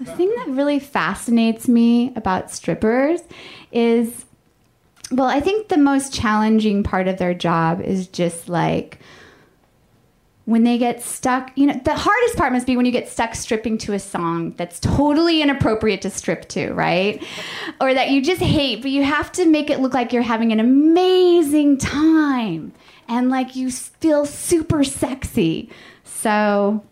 [0.00, 3.20] The thing that really fascinates me about strippers
[3.70, 4.24] is
[5.10, 9.00] well, I think the most challenging part of their job is just like
[10.44, 13.34] when they get stuck, you know, the hardest part must be when you get stuck
[13.34, 17.22] stripping to a song that's totally inappropriate to strip to, right?
[17.80, 20.50] Or that you just hate, but you have to make it look like you're having
[20.52, 22.72] an amazing time
[23.08, 25.70] and like you feel super sexy.
[26.04, 26.84] So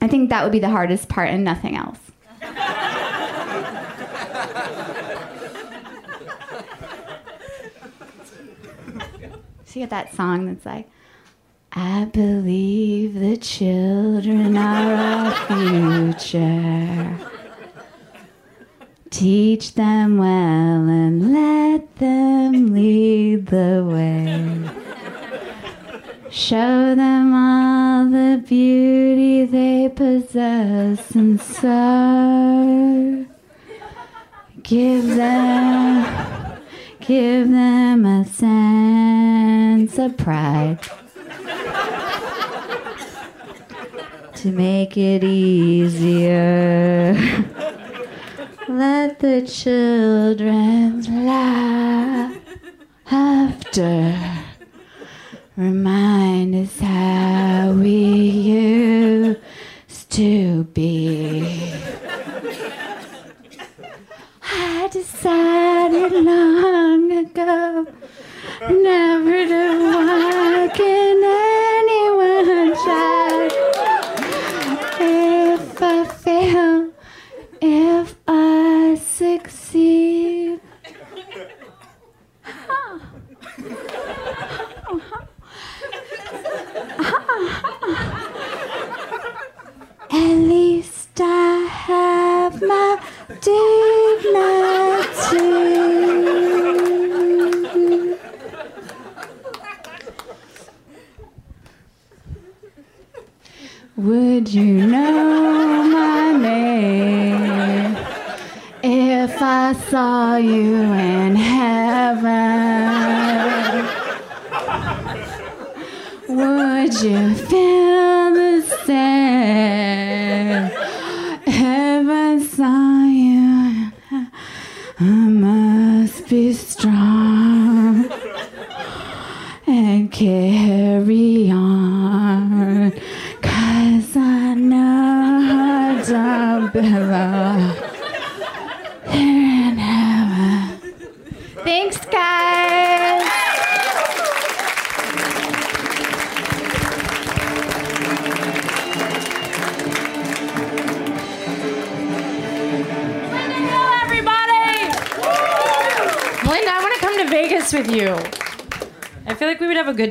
[0.00, 2.07] I think that would be the hardest part and nothing else.
[9.64, 10.88] So you get that song that's like,
[11.72, 17.18] I believe the children are our future.
[19.10, 24.87] Teach them well and let them lead the way.
[26.30, 33.26] Show them all the beauty they possess and so
[34.62, 36.58] give them
[37.00, 40.78] give them a sense of pride
[44.34, 47.14] to make it easier.
[48.68, 52.38] Let the children's laughter
[55.58, 59.40] remind us how we used
[60.08, 61.74] to be.
[64.40, 67.86] I decided long ago
[68.70, 71.24] never to walk in
[71.74, 73.98] anyone's shadow.
[75.00, 76.92] If I fail,
[77.60, 78.57] if I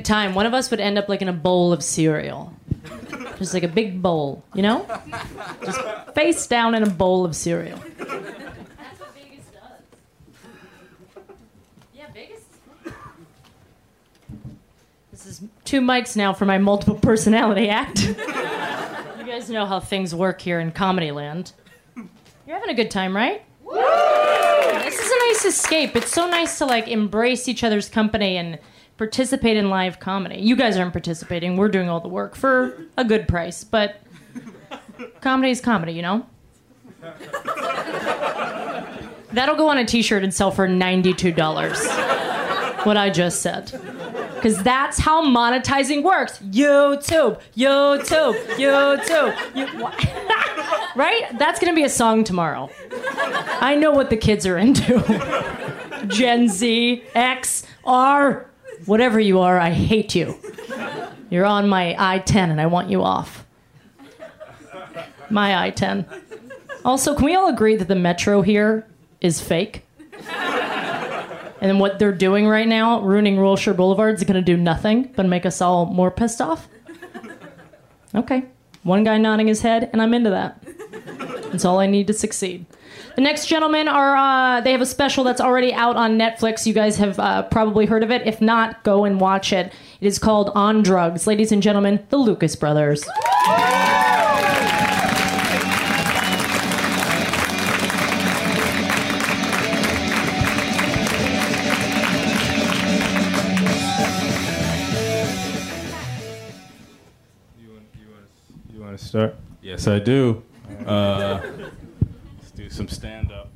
[0.07, 0.33] time.
[0.33, 2.53] One of us would end up like in a bowl of cereal.
[3.37, 4.85] Just like a big bowl, you know?
[5.63, 5.79] Just
[6.15, 7.77] face down in a bowl of cereal.
[7.77, 8.09] That's
[8.99, 11.23] what Vegas does.
[11.93, 12.41] Yeah, Vegas.
[15.11, 18.07] This is two mics now for my multiple personality act.
[18.07, 18.15] you
[19.25, 21.51] guys know how things work here in comedy land.
[21.95, 23.43] You're having a good time, right?
[23.63, 23.75] Woo!
[23.75, 25.95] This is a nice escape.
[25.95, 28.57] It's so nice to like embrace each other's company and
[28.97, 30.37] participate in live comedy.
[30.37, 31.57] You guys aren't participating.
[31.57, 34.01] We're doing all the work for a good price, but
[35.21, 36.25] comedy is comedy, you know?
[39.33, 42.85] That'll go on a t-shirt and sell for $92.
[42.85, 43.71] What I just said.
[44.41, 46.39] Cuz that's how monetizing works.
[46.39, 49.55] YouTube, YouTube, YouTube.
[49.55, 49.65] You,
[50.95, 51.23] right?
[51.37, 52.69] That's going to be a song tomorrow.
[53.59, 55.03] I know what the kids are into.
[56.07, 58.49] Gen Z, X, R,
[58.85, 60.37] whatever you are, I hate you.
[61.29, 63.45] You're on my I 10 and I want you off.
[65.29, 66.05] My I 10.
[66.85, 68.87] Also, can we all agree that the metro here
[69.19, 69.83] is fake?
[71.59, 75.25] And what they're doing right now, ruining Wilshire Boulevard, is going to do nothing but
[75.25, 76.67] make us all more pissed off?
[78.13, 78.45] Okay.
[78.83, 80.63] One guy nodding his head, and I'm into that.
[81.51, 82.65] That's all I need to succeed.
[83.15, 86.65] The next gentlemen are, uh, they have a special that's already out on Netflix.
[86.65, 88.27] You guys have uh, probably heard of it.
[88.27, 89.73] If not, go and watch it.
[90.01, 91.25] It is called On Drugs.
[91.25, 93.03] Ladies and gentlemen, the Lucas Brothers.
[108.97, 109.35] Start?
[109.61, 110.43] Yes, I do.
[110.85, 111.41] Uh,
[112.37, 113.49] let's do some stand up.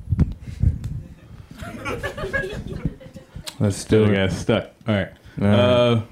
[3.60, 4.32] Let's Still do got it.
[4.32, 4.70] stuck.
[4.88, 5.12] All right.
[5.40, 5.58] All right.
[5.58, 6.02] Uh,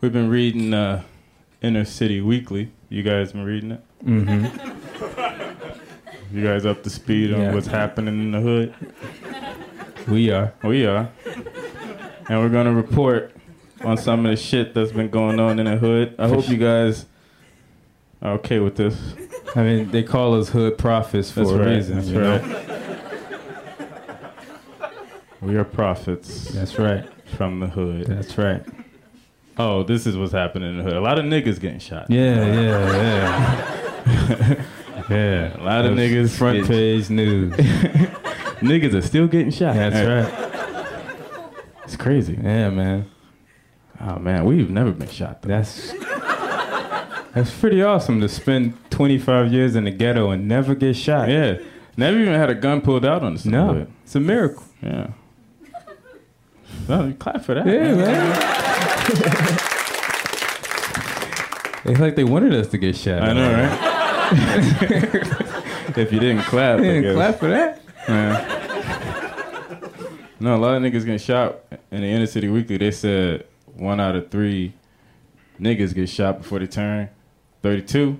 [0.00, 1.02] we've been reading uh,
[1.62, 2.70] Inner City Weekly.
[2.88, 3.80] You guys been reading it?
[4.04, 4.76] Mm-hmm.
[6.32, 7.52] You guys up to speed on Yeah.
[7.54, 8.72] what's happening in the hood?
[10.06, 10.54] We are.
[10.62, 11.10] We are.
[12.28, 13.34] And we're going to report
[13.82, 16.14] on some of the shit that's been going on in the hood.
[16.20, 17.06] I hope you guys
[18.22, 18.96] are okay with this.
[19.56, 21.66] I mean, they call us hood prophets for That's a right.
[21.66, 21.96] reason.
[21.96, 22.46] That's you right.
[22.46, 22.66] know?
[25.40, 27.08] We are prophets That's right.
[27.36, 28.06] from the hood.
[28.06, 28.64] That's right.
[29.56, 30.92] Oh, this is what's happening in the hood.
[30.94, 32.10] A lot of niggas getting shot.
[32.10, 32.96] Yeah, yeah,
[34.06, 34.64] yeah.
[35.10, 35.60] yeah.
[35.60, 37.54] A lot of niggas front page news.
[38.60, 39.74] Niggas are still getting shot.
[39.74, 41.72] That's right.
[41.84, 42.38] It's crazy.
[42.42, 43.10] Yeah, man.
[44.00, 45.40] Oh man, we've never been shot.
[45.40, 45.48] Though.
[45.48, 45.92] That's
[47.34, 51.28] that's pretty awesome to spend 25 years in the ghetto and never get shot.
[51.28, 51.58] Yeah,
[51.96, 53.44] never even had a gun pulled out on us.
[53.44, 54.64] No, it's a miracle.
[54.82, 55.10] Yeah.
[56.88, 57.66] Well, clap for that.
[57.66, 58.32] Yeah, man.
[61.84, 63.22] it's like they wanted us to get shot.
[63.22, 63.78] I know, right?
[65.96, 67.80] if you didn't clap, They didn't clap for that.
[68.08, 68.56] Yeah.
[70.40, 71.60] No, a lot of niggas getting shot
[71.90, 72.78] in the inner city weekly.
[72.78, 74.72] They said one out of three
[75.60, 77.10] niggas get shot before they turn
[77.62, 78.18] 32.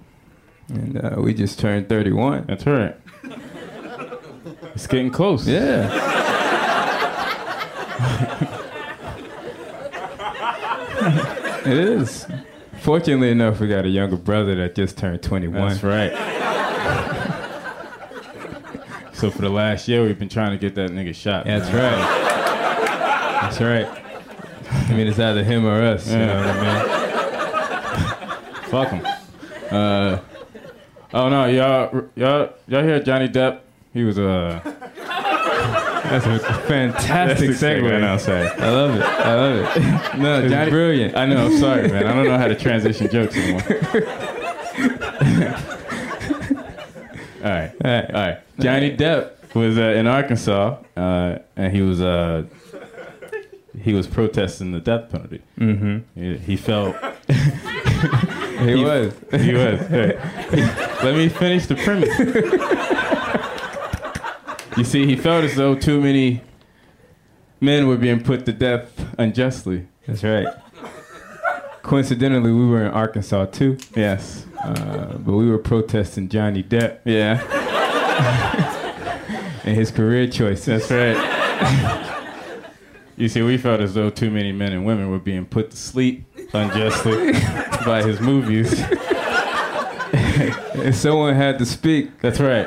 [0.69, 2.45] And uh, we just turned 31.
[2.47, 2.97] That's right.
[4.75, 5.47] It's getting close.
[5.47, 5.89] Yeah.
[11.67, 12.27] it is.
[12.81, 15.69] Fortunately enough, we got a younger brother that just turned 21.
[15.69, 16.11] That's right.
[19.13, 21.45] so for the last year, we've been trying to get that nigga shot.
[21.45, 21.99] That's right.
[23.43, 23.87] That's right.
[24.89, 26.09] I mean, it's either him or us.
[26.11, 26.81] You know what I mean?
[28.71, 29.07] Fuck him.
[29.71, 30.21] Uh,
[31.15, 33.61] oh no, y'all, y'all, y'all hear Johnny Depp?
[33.93, 38.05] He was uh, That's a fantastic That's segue, segue.
[38.05, 38.49] I'll say.
[38.49, 39.03] I love it.
[39.03, 40.19] I love it.
[40.19, 41.17] no, It's Johnny, brilliant.
[41.17, 41.47] I know.
[41.47, 42.07] I'm sorry, man.
[42.07, 43.63] I don't know how to transition jokes anymore.
[47.43, 48.39] all right, all right, all right.
[48.59, 52.45] Johnny Depp was uh, in Arkansas, uh, and he was uh,
[53.83, 55.43] he was protesting the death penalty.
[55.59, 56.21] Mm-hmm.
[56.21, 56.95] He, he felt
[58.61, 59.15] He was.
[59.33, 59.81] he was.
[59.89, 60.17] Hey,
[61.03, 62.19] let me finish the premise.
[64.77, 66.43] you see, he felt as though too many
[67.61, 69.87] men were being put to death unjustly.
[70.07, 70.47] That's right.
[71.83, 74.47] Coincidentally, we were in Arkansas too, Yes.
[74.63, 77.41] uh, but we were protesting Johnny Depp Yeah.
[79.65, 80.67] and his career choices.
[80.67, 82.17] That's right.
[83.17, 85.77] you see, we felt as though too many men and women were being put to
[85.77, 87.33] sleep unjustly
[87.85, 88.81] by his movies.
[90.75, 92.21] And someone had to speak.
[92.21, 92.67] That's right.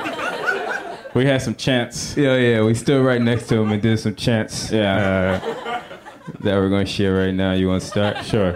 [1.15, 2.15] We had some chants.
[2.17, 4.71] Yeah, yeah, we stood right next to him and did some chants.
[4.71, 5.41] Yeah.
[5.43, 5.81] Uh,
[6.41, 7.53] that we're gonna share right now.
[7.53, 8.23] You want to start?
[8.25, 8.55] Sure.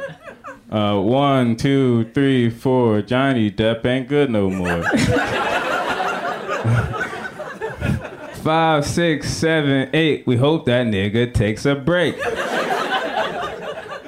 [0.72, 3.02] Uh, one, two, three, four.
[3.02, 4.84] Johnny Depp ain't good no more.
[8.44, 10.26] Five, six, seven, eight.
[10.26, 12.16] We hope that nigga takes a break.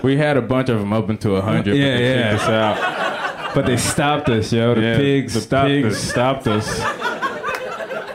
[0.04, 1.76] We had a bunch of them up until a hundred.
[1.76, 2.36] Yeah, but they yeah.
[2.36, 3.56] us out.
[3.56, 4.76] But they stopped us, yo.
[4.76, 5.98] The Yeah, pigs the stopped pigs us.
[6.04, 6.80] stopped us.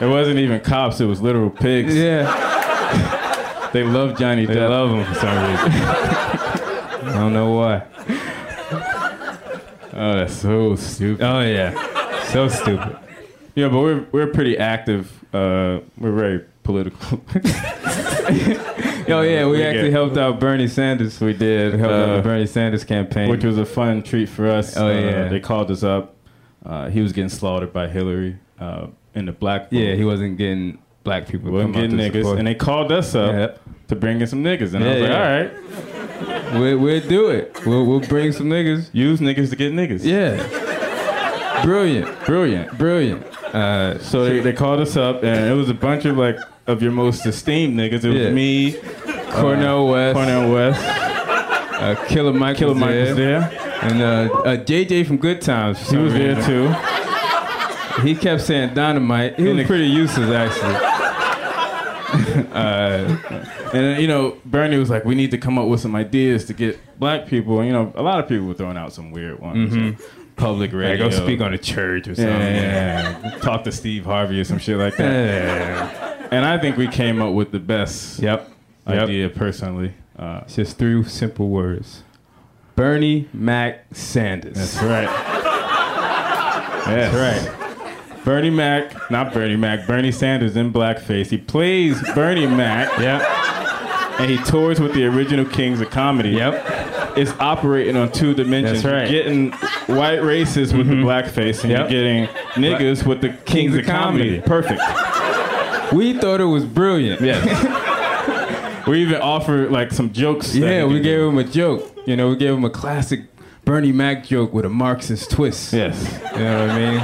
[0.00, 1.00] It wasn't even cops.
[1.00, 1.94] It was literal pigs.
[1.96, 5.72] Yeah, They love Johnny they love him for some reason.
[7.06, 7.82] I don't know why.
[9.96, 11.22] Oh, that's so stupid.
[11.24, 12.96] Oh yeah, so stupid.
[13.54, 15.12] Yeah, but we're we're pretty active.
[15.32, 17.20] Uh, we're very political.
[19.08, 21.20] Oh yeah, we We actually get- helped out Bernie Sanders.
[21.20, 23.28] we did, helped out uh, the Bernie Sanders campaign.
[23.30, 24.76] which was a fun treat for us.
[24.76, 25.28] Oh, Uh, yeah.
[25.28, 26.14] they called us up.
[26.64, 29.68] Uh, he was getting slaughtered by Hillary uh, in the black.
[29.70, 31.50] yeah, he wasn't getting black people.
[31.50, 32.38] wasn't getting niggas, support.
[32.38, 33.60] and they called us up Yep.
[33.88, 35.16] to bring in some niggas, and I Yeah, was like, yeah.
[35.18, 37.60] all right, We'll, we'll do it.
[37.66, 38.88] We'll, we'll bring some niggas.
[38.94, 40.04] use niggas to get niggas.
[40.04, 41.62] Yeah.
[41.64, 42.24] Brilliant.
[42.24, 42.78] brilliant.
[42.78, 43.24] Brilliant.
[43.54, 46.36] Uh, So they, they called us up, and it was a bunch of like
[46.66, 48.04] of your most esteemed niggas.
[48.04, 48.30] It was Yeah.
[48.30, 48.72] me,
[49.32, 53.78] Cornel West, Cornel West, uh, Killer Mike, Killer was Mike there, was there.
[53.82, 55.90] and uh, uh, JJ from Good Times.
[55.90, 56.72] He was there too.
[58.02, 59.36] He kept saying dynamite.
[59.38, 60.90] He And was pretty useless actually.
[63.74, 66.52] And you know, Bernie was like, "We need to come up with some ideas to
[66.52, 69.40] get black people." And you know, a lot of people were throwing out some weird
[69.40, 70.00] ones.
[70.36, 71.08] Public Like, radio.
[71.08, 72.54] go speak on a church or Yeah, something.
[72.54, 73.38] yeah, yeah.
[73.38, 76.03] Talk to Steve Harvey or some shit like that.
[76.30, 78.50] And I think we came up with the best Yep.
[78.88, 79.02] Yep.
[79.02, 79.92] idea personally.
[80.18, 82.02] Uh, It's just three simple words.
[82.76, 84.54] Bernie Mac Sanders.
[84.56, 85.30] that's right.
[86.86, 87.12] Yes.
[87.14, 88.24] That's right.
[88.24, 91.28] Bernie Mac, not Bernie Mac, Bernie Sanders in blackface.
[91.30, 93.22] He plays Bernie Mac, Yep.
[94.20, 96.30] and he tours with the original Kings of Comedy.
[96.30, 97.16] Yep.
[97.16, 98.82] It's operating on two dimensions.
[98.82, 99.10] That's right.
[99.10, 99.50] You're getting
[99.96, 101.90] white racists with the blackface, and Yep.
[101.90, 104.40] you're getting niggas with the Kings, of Comedy.
[104.40, 104.80] Perfect.
[105.92, 107.20] We thought it was brilliant.
[107.20, 108.86] Yes.
[108.86, 110.54] we even offered like some jokes.
[110.54, 111.28] Yeah, we gave do.
[111.28, 111.98] him a joke.
[112.06, 113.22] You know, we gave him a classic
[113.64, 115.72] Bernie Mac joke with a Marxist twist.
[115.72, 116.20] Yes.
[116.32, 117.00] You know what I mean?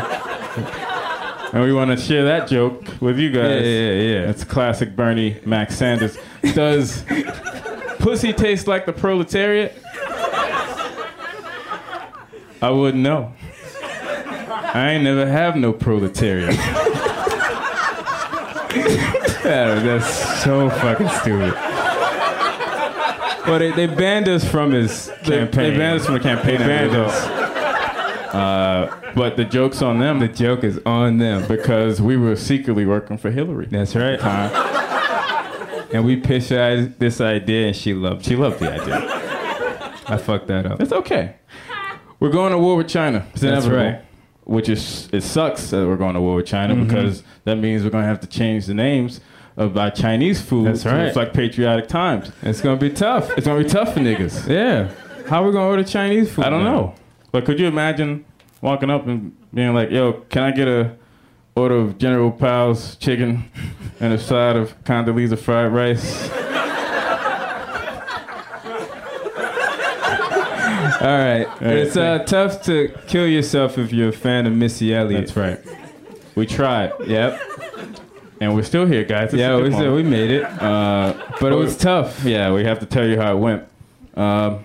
[1.52, 3.64] And we want to share that joke with you guys.
[3.64, 4.30] Yeah, yeah, yeah.
[4.30, 6.16] It's classic Bernie Mac Sanders.
[6.54, 7.04] Does
[7.98, 9.76] pussy taste like the proletariat?
[12.62, 13.32] I wouldn't know.
[14.72, 16.54] I ain't never have no proletariat.
[19.44, 21.54] Yeah, that's so fucking stupid.
[23.46, 25.72] Well, they, they banned us from his They, campaign.
[25.72, 26.58] they banned us from the campaign.
[26.60, 28.34] They banned as us.
[28.34, 31.48] Uh, but the joke's on them The joke is on them.
[31.48, 33.66] because we were secretly working for Hillary.
[33.66, 34.20] That's right.
[35.92, 36.50] And we pitched
[37.00, 38.24] this idea, and she loved.
[38.24, 38.98] She loved the idea.
[40.06, 40.80] I fucked that up.
[40.80, 41.34] It's okay.
[42.20, 43.26] We're going to war with China.
[43.32, 43.76] It's That's inevitable.
[43.92, 44.04] right.
[44.50, 46.86] Which is it sucks that we're going to war with China Mm-hmm.
[46.88, 49.20] because that means we're going to have to change the names
[49.56, 51.04] of our Chinese food That's to right.
[51.04, 52.32] reflect patriotic times.
[52.42, 53.30] It's gonna be tough.
[53.36, 54.48] It's going to be tough for niggas.
[54.58, 54.90] Yeah.
[55.28, 56.44] How are we gonna order Chinese food?
[56.46, 56.72] I don't now?
[56.72, 56.94] know.
[57.30, 58.24] But could you imagine
[58.60, 60.96] walking up and being like, "Yo, can I get a
[61.54, 63.48] order of General Powell's chicken
[64.00, 66.28] and a side of Condoleezza fried rice?"
[71.00, 71.46] All right.
[71.62, 75.26] It's uh, tough to kill yourself if you're a fan of Missy Elliott.
[75.28, 75.58] That's right.
[76.34, 77.40] We tried, Yep.
[78.40, 79.32] and we're still here, guys.
[79.32, 79.94] It's Yeah, we, moment.
[79.94, 82.22] we made it, Uh, but it was tough.
[82.24, 83.64] Yeah, we have to tell you how it went.
[84.14, 84.60] Um,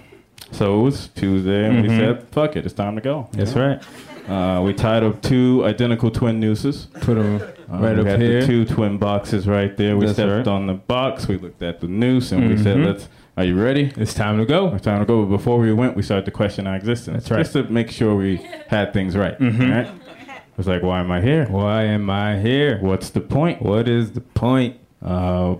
[0.51, 3.37] so it was Tuesday, and we said, "Fuck it, it's time to go." Mm-hmm.
[3.37, 3.81] That's right.
[4.29, 6.87] Uh, we tied up two identical twin nooses.
[7.01, 8.41] Put them Uh, right we up had here.
[8.41, 9.97] the two twin boxes right there.
[9.97, 10.39] We That's stepped right.
[10.41, 10.49] Mm-hmm.
[10.49, 11.27] on the box.
[11.27, 13.07] We looked at the noose, and we said, "Let's."
[13.37, 13.91] Are you ready?
[13.97, 14.73] It's time to go.
[14.73, 15.25] It's time to go.
[15.25, 17.23] But before we went, we started to question our existence.
[17.27, 17.45] That's right.
[17.45, 17.53] Mm-hmm.
[17.53, 19.35] Just to make sure we had things right.
[19.41, 19.87] Right?
[19.87, 21.45] It was like, why am I here?
[21.47, 22.79] Why am I here?
[22.79, 23.61] What's the point?
[23.61, 24.79] What is the point?
[25.03, 25.55] Uh,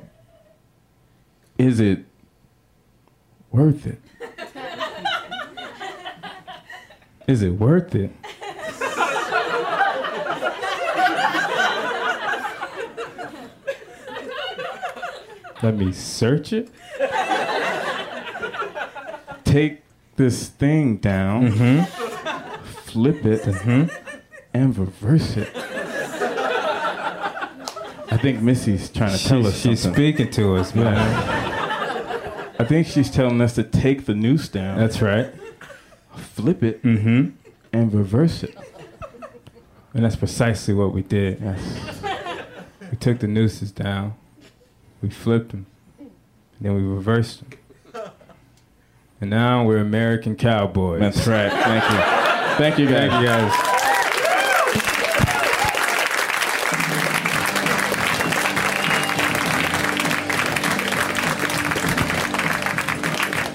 [1.58, 2.06] is it
[3.52, 4.00] worth it?
[7.28, 8.12] Is it worth it?
[15.64, 16.70] Let me search it.
[19.56, 19.84] Take
[20.18, 21.86] this thing down, Mm-hmm.
[22.88, 23.48] flip it,
[24.54, 25.50] and reverse it.
[28.12, 29.94] I think Missy's trying to tell She- us she's something.
[29.94, 30.98] speaking to us, man.
[32.60, 35.34] I think she's telling us to take the noose down, That's right.
[36.18, 37.30] flip it, Mm-hmm.
[37.72, 38.58] and reverse it.
[39.94, 41.40] And that's precisely what we did.
[41.42, 42.02] Yes.
[42.92, 44.16] We took the nooses down,
[45.02, 45.66] we flipped them,
[45.98, 46.10] and
[46.60, 47.58] then we reversed them.
[49.22, 51.00] And now we're American cowboys.
[51.00, 51.52] That's right.
[51.52, 51.98] Thank you.
[52.58, 53.10] Thank you, guys.
[53.10, 53.76] Thank you guys.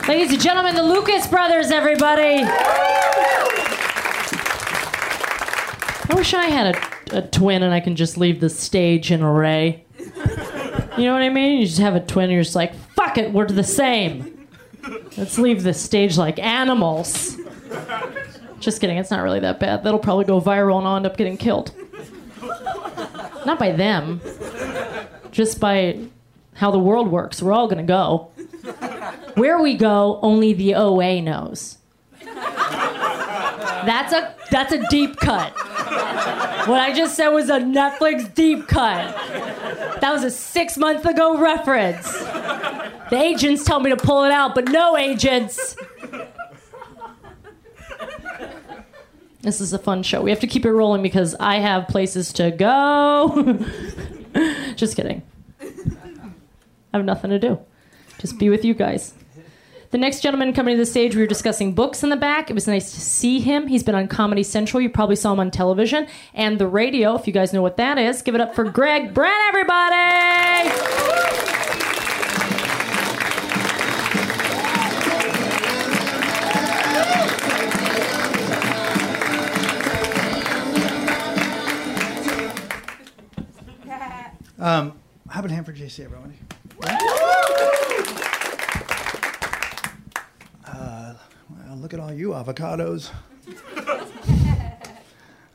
[0.09, 2.43] Ladies and gentlemen, the Lucas brothers, everybody.
[6.09, 9.23] I wish I had a, a twin and I can just leave the stage in
[9.23, 9.85] array.
[10.99, 11.61] You know what I mean?
[11.61, 14.40] You just have a twin and you're just like, fuck it, we're the same.
[15.21, 17.37] Let's leave the stage like animals.
[18.59, 19.85] Just kidding, it's not really that bad.
[19.85, 21.73] That'll probably go viral and I'll end up getting killed.
[23.45, 24.23] Not by them,
[25.31, 25.99] just by
[26.55, 27.43] how the world works.
[27.43, 28.31] We're all gonna go.
[29.35, 31.77] Where we go, only the OA knows.
[32.25, 35.53] That's a that's a deep cut.
[36.67, 39.15] What I just said was a Netflix deep cut.
[40.01, 42.07] That was a six month ago reference.
[43.11, 45.77] The agents tell me to pull it out, but no agents.
[49.43, 50.21] This is a fun show.
[50.23, 53.59] We have to keep it rolling because I have places to go.
[54.77, 55.23] Just kidding.
[55.61, 57.59] I have nothing to do.
[58.19, 59.15] Just be with you guys.
[59.93, 62.49] The next gentleman coming to the stage, we were discussing books in the back.
[62.49, 63.67] It was nice to see him.
[63.67, 64.81] He's been on Comedy Central.
[64.81, 67.99] You probably saw him on television and the radio, if you guys know what that
[67.99, 68.23] is.
[68.23, 70.71] Give it up for Greg Behrendt, everybody!
[84.61, 84.93] Um,
[85.29, 86.35] how about a hand for JC, everybody?
[90.67, 91.15] Uh,
[91.49, 93.11] well, look at all you avocados.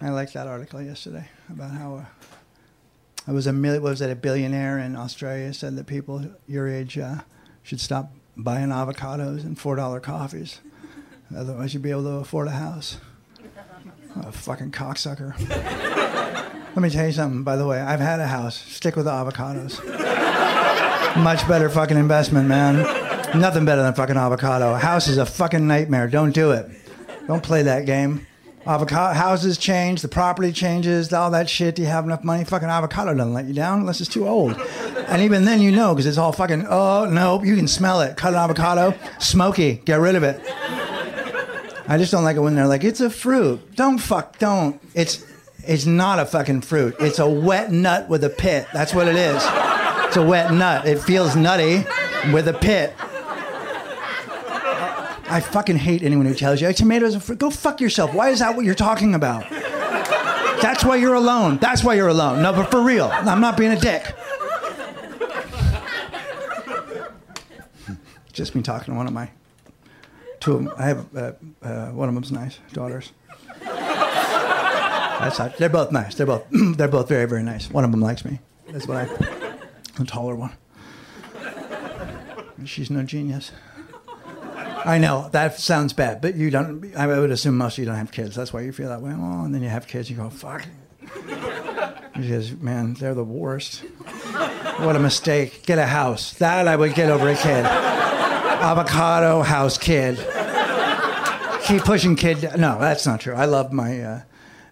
[0.01, 2.05] I liked that article yesterday about how uh,
[3.27, 6.97] I was a mil- was it a billionaire in Australia said that people your age
[6.97, 7.17] uh,
[7.63, 10.59] should stop buying avocados and four dollar coffees,
[11.35, 12.97] otherwise you'd be able to afford a house.
[14.15, 15.33] What a fucking cocksucker.
[16.75, 17.79] Let me tell you something, by the way.
[17.79, 18.57] I've had a house.
[18.57, 19.79] Stick with the avocados.
[21.23, 22.83] Much better fucking investment, man.
[23.39, 24.73] Nothing better than fucking avocado.
[24.73, 26.09] A house is a fucking nightmare.
[26.09, 26.69] Don't do it.
[27.27, 28.27] Don't play that game.
[28.67, 31.75] Avocado houses change, the property changes, all that shit.
[31.75, 32.43] Do you have enough money?
[32.43, 34.59] Fucking avocado doesn't let you down unless it's too old.
[35.07, 36.65] And even then, you know, because it's all fucking.
[36.67, 38.17] Oh no, you can smell it.
[38.17, 39.75] Cut an avocado, smoky.
[39.85, 40.41] Get rid of it.
[41.87, 43.75] I just don't like it when they're like, it's a fruit.
[43.75, 44.81] Don't fuck, don't.
[44.95, 45.23] It's
[45.67, 46.95] it's not a fucking fruit.
[46.99, 48.67] It's a wet nut with a pit.
[48.73, 49.43] That's what it is.
[50.05, 50.87] It's a wet nut.
[50.87, 51.83] It feels nutty
[52.31, 52.93] with a pit.
[55.27, 57.39] I fucking hate anyone who tells you tomatoes are fruit.
[57.39, 58.13] Go fuck yourself.
[58.13, 59.49] Why is that what you're talking about?
[60.61, 61.57] That's why you're alone.
[61.57, 62.41] That's why you're alone.
[62.41, 64.15] No, but for real, I'm not being a dick.
[68.31, 69.29] Just me talking to one of my
[70.39, 70.73] two of them.
[70.77, 73.11] I have uh, uh, one of them's nice daughters.
[75.19, 76.15] That's they're both nice.
[76.15, 77.69] They're both they're both very very nice.
[77.69, 78.39] One of them likes me.
[78.69, 79.05] That's what I.
[79.97, 80.51] The taller one.
[82.65, 83.51] She's no genius.
[84.85, 86.95] I know that sounds bad, but you don't.
[86.95, 88.35] I would assume most of you don't have kids.
[88.35, 89.11] That's why you feel that way.
[89.13, 90.65] Oh, and then you have kids, you go fuck.
[92.13, 93.83] Because man, they're the worst.
[94.77, 95.65] What a mistake.
[95.65, 96.33] Get a house.
[96.35, 97.65] That I would get over a kid.
[97.65, 100.17] Avocado house kid.
[101.63, 102.43] Keep pushing kid.
[102.57, 103.33] No, that's not true.
[103.33, 104.01] I love my.
[104.01, 104.21] Uh,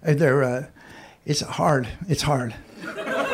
[0.04, 0.43] they're.
[0.43, 0.66] Uh,
[1.26, 1.88] it's hard.
[2.08, 2.54] It's hard.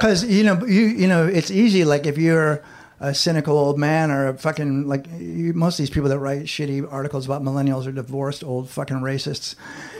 [0.00, 1.84] Because you know, you you know, it's easy.
[1.84, 2.62] Like if you're
[3.00, 6.44] a cynical old man or a fucking like you, most of these people that write
[6.44, 9.56] shitty articles about millennials are divorced old fucking racists.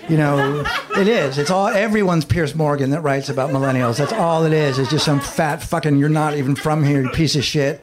[0.09, 0.65] You know,
[0.97, 1.37] it is.
[1.37, 3.99] It's all everyone's Piers Morgan that writes about millennials.
[3.99, 4.79] That's all it is.
[4.79, 5.99] It's just some fat fucking.
[5.99, 7.83] You're not even from here, you piece of shit.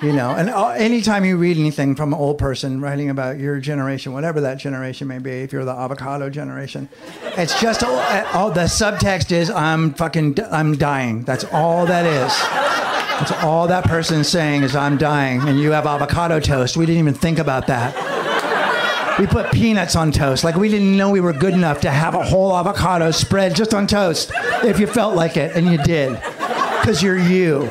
[0.00, 3.58] You know, and uh, anytime you read anything from an old person writing about your
[3.58, 6.88] generation, whatever that generation may be, if you're the avocado generation,
[7.36, 7.98] it's just all,
[8.32, 11.24] all the subtext is I'm fucking I'm dying.
[11.24, 12.32] That's all that is.
[13.18, 16.76] That's all that person's saying is I'm dying, and you have avocado toast.
[16.76, 19.18] We didn't even think about that.
[19.18, 20.44] We put peanuts on toast.
[20.44, 23.74] Like we didn't know we were good enough to have a whole avocado spread just
[23.74, 24.30] on toast
[24.62, 26.12] if you felt like it, and you did.
[26.80, 27.68] Because you're you.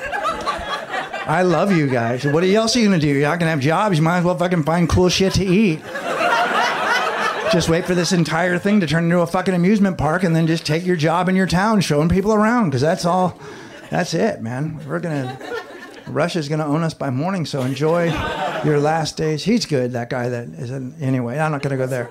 [1.28, 2.26] I love you guys.
[2.26, 3.08] What else are you gonna do?
[3.08, 3.98] You're not gonna have jobs.
[3.98, 5.82] You might as well fucking find cool shit to eat.
[7.52, 10.48] Just wait for this entire thing to turn into a fucking amusement park and then
[10.48, 13.38] just take your job in your town showing people around because that's all
[13.90, 14.80] that's it, man.
[14.88, 15.38] We're gonna
[16.08, 18.06] Russia's gonna own us by morning, so enjoy
[18.64, 19.44] your last days.
[19.44, 22.10] He's good, that guy that isn't anyway, I'm not gonna go there.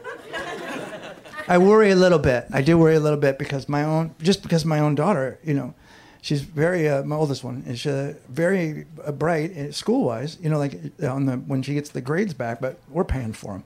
[1.48, 2.46] I worry a little bit.
[2.52, 5.54] I do worry a little bit because my own just because my own daughter, you
[5.54, 5.74] know,
[6.26, 10.36] She's very uh, my oldest one is uh, very uh, bright uh, school wise.
[10.40, 13.32] You know, like uh, on the when she gets the grades back, but we're paying
[13.32, 13.64] for them.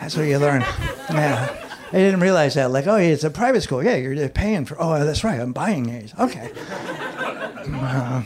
[0.00, 0.64] That's what you learn.
[1.10, 1.70] Yeah.
[1.92, 2.70] I didn't realize that.
[2.70, 3.84] Like, oh, yeah, it's a private school.
[3.84, 4.76] Yeah, you're paying for.
[4.80, 5.38] Oh, that's right.
[5.38, 6.14] I'm buying these.
[6.18, 6.50] Okay.
[6.66, 8.22] Uh,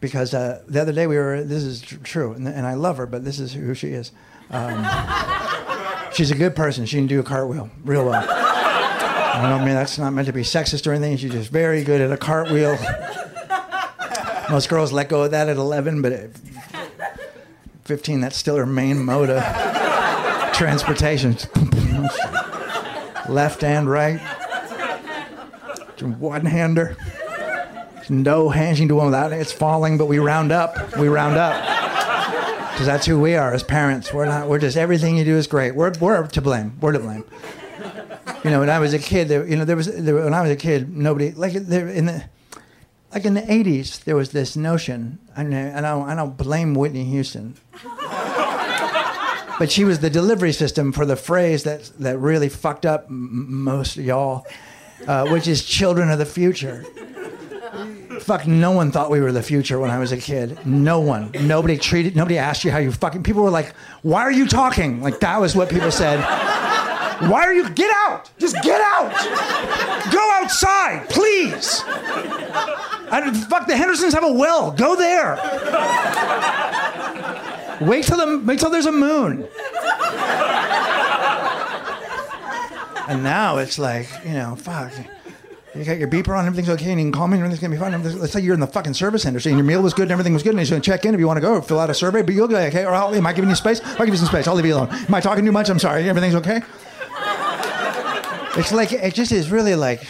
[0.00, 1.42] because uh, the other day we were.
[1.42, 4.12] This is tr- true, and, and I love her, but this is who she is.
[4.50, 4.86] Um,
[6.12, 6.84] she's a good person.
[6.84, 8.51] She can do a cartwheel real well.
[9.34, 11.16] I don't mean that's not meant to be sexist or anything.
[11.16, 12.76] She's just very good at a cartwheel.
[14.50, 16.30] Most girls let go of that at 11, but at
[17.84, 19.42] 15, that's still her main mode of
[20.52, 21.36] transportation.
[23.28, 24.20] Left and right.
[26.18, 26.96] One hander.
[28.08, 28.78] No hands.
[28.78, 29.36] You can do one without it.
[29.40, 30.96] It's falling, but we round up.
[30.96, 31.54] We round up.
[32.72, 34.12] Because that's who we are as parents.
[34.12, 34.48] We're not.
[34.48, 35.74] We're just everything you do is great.
[35.74, 36.72] We're, we're to blame.
[36.80, 37.24] We're to blame.
[38.44, 40.42] You know, when I was a kid, there, you know, there was there, when I
[40.42, 42.24] was a kid, nobody like there in the
[43.14, 47.04] like in the '80s, there was this notion, and I don't, I don't blame Whitney
[47.04, 47.54] Houston,
[49.58, 53.62] but she was the delivery system for the phrase that that really fucked up m-
[53.62, 54.44] most of y'all,
[55.06, 56.84] uh, which is "children of the future."
[58.20, 60.66] Fuck, no one thought we were the future when I was a kid.
[60.66, 61.30] No one.
[61.40, 62.14] Nobody treated.
[62.14, 63.22] Nobody asked you how you fucking.
[63.22, 66.18] People were like, "Why are you talking?" Like that was what people said.
[67.28, 67.68] Why are you?
[67.70, 68.30] Get out!
[68.38, 69.12] Just get out!
[70.12, 71.82] Go outside, please!
[71.86, 74.72] I fuck, the Hendersons have a well.
[74.72, 75.36] Go there.
[77.80, 79.46] Wait till the wait till there's a moon.
[83.08, 84.92] And now it's like, you know, fuck.
[85.74, 87.74] You got your beeper on, everything's okay, and you can call me, and everything's gonna
[87.74, 88.18] be fine.
[88.20, 90.34] Let's say you're in the fucking service industry, and your meal was good, and everything
[90.34, 91.94] was good, and he's gonna check in if you want to go, fill out a
[91.94, 93.80] survey, but you'll go, okay, or I'll, am I giving you space?
[93.82, 94.46] I'll give you some space.
[94.46, 94.88] I'll leave you alone.
[94.90, 95.70] Am I talking too much?
[95.70, 96.08] I'm sorry.
[96.08, 96.60] Everything's okay?
[98.56, 100.02] It's like it just is really like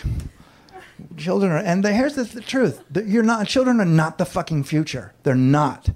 [1.17, 4.65] children are, and the, here's the, the truth: you're not children are not the fucking
[4.65, 5.13] future.
[5.23, 5.89] They're not.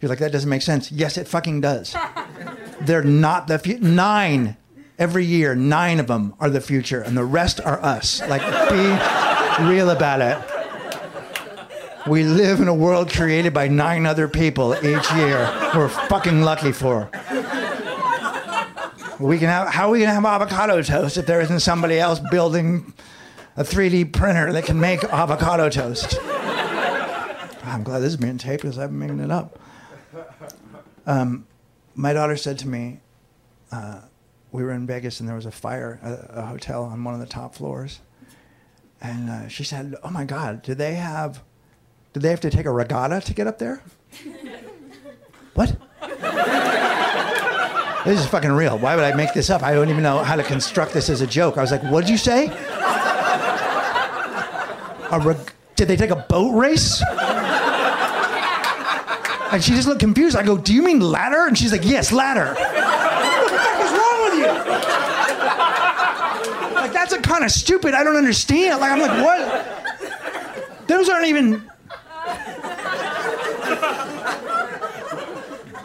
[0.00, 0.90] You're like that doesn't make sense.
[0.90, 1.94] Yes, it fucking does.
[2.80, 4.56] They're not the fu- nine
[4.98, 5.54] every year.
[5.54, 8.20] Nine of them are the future, and the rest are us.
[8.28, 10.38] Like be real about it.
[12.08, 15.70] We live in a world created by nine other people each year.
[15.72, 17.08] We're fucking lucky for.
[19.22, 21.96] We can have, how are we going to have avocado toast if there isn't somebody
[22.00, 22.92] else building
[23.56, 26.18] a 3D printer that can make avocado toast?
[27.62, 29.60] I'm glad this is being taped because been making it up.
[31.06, 31.46] Um,
[31.94, 32.98] my daughter said to me,
[33.70, 34.00] uh,
[34.50, 37.20] we were in Vegas and there was a fire at a hotel on one of
[37.20, 38.00] the top floors.
[39.00, 41.44] And uh, she said, Oh my God, do they have,
[42.12, 43.84] do they have to take a regatta to get up there?
[45.54, 45.76] what?
[48.04, 48.78] This is fucking real.
[48.78, 49.62] Why would I make this up?
[49.62, 51.56] I don't even know how to construct this as a joke.
[51.56, 52.48] I was like, what did you say?
[55.18, 57.00] Reg- did they take a boat race?
[59.52, 60.36] And she just looked confused.
[60.36, 61.46] I go, do you mean ladder?
[61.46, 62.54] And she's like, yes, ladder.
[62.54, 64.46] what the fuck is wrong with you?
[66.74, 67.94] Like, that's a kind of stupid.
[67.94, 68.80] I don't understand.
[68.80, 70.88] Like, I'm like, what?
[70.88, 71.70] Those aren't even.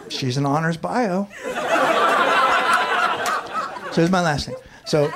[0.09, 1.27] She's an honors bio.
[3.97, 4.55] So here's my last thing.
[4.85, 5.07] So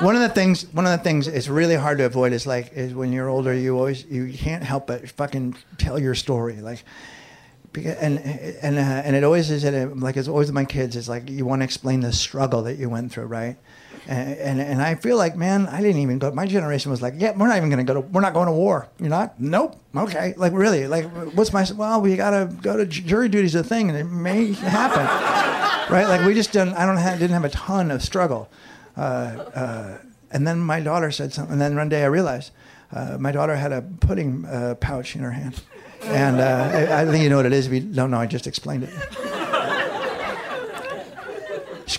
[0.00, 2.72] one of the things one of the things it's really hard to avoid is like
[2.72, 6.82] is when you're older you always you can't help but fucking tell your story like
[7.76, 11.08] and and uh, and it always is uh, like it's always with my kids it's
[11.08, 13.56] like you want to explain the struggle that you went through right
[14.06, 17.36] and, and I feel like man I didn't even go my generation was like yeah
[17.36, 20.34] we're not even gonna go to we're not going to war you're not nope okay
[20.36, 23.88] like really like what's my well we gotta go to ju- jury duty's a thing
[23.88, 25.06] and it may happen
[25.90, 26.08] right?
[26.08, 26.74] Like we just didn't.
[26.74, 28.48] I don't have, didn't have a ton of struggle.
[28.96, 29.98] Uh, uh,
[30.30, 31.52] and then my daughter said something.
[31.52, 32.52] And then one day I realized
[32.92, 35.60] uh, my daughter had a pudding uh, pouch in her hand,
[36.02, 37.66] and uh, I, I think you know what it is.
[37.66, 38.90] If you don't know, I just explained it.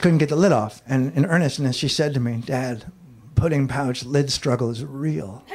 [0.02, 2.92] Couldn't get the lid off, and in earnestness, she said to me, "Dad,
[3.36, 5.44] pudding pouch lid struggle is real."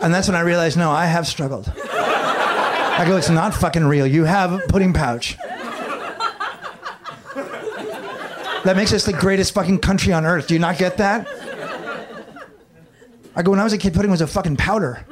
[0.00, 1.72] And that's when I realized, no, I have struggled.
[1.76, 4.06] I go, it's not fucking real.
[4.06, 5.36] You have pudding pouch.
[8.64, 10.46] That makes us the greatest fucking country on earth.
[10.46, 11.26] Do you not get that?
[13.34, 15.04] I go, when I was a kid, pudding was a fucking powder.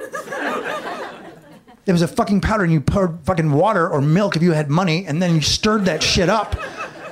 [1.87, 4.68] It was a fucking powder, and you poured fucking water or milk if you had
[4.68, 6.57] money, and then you stirred that shit up.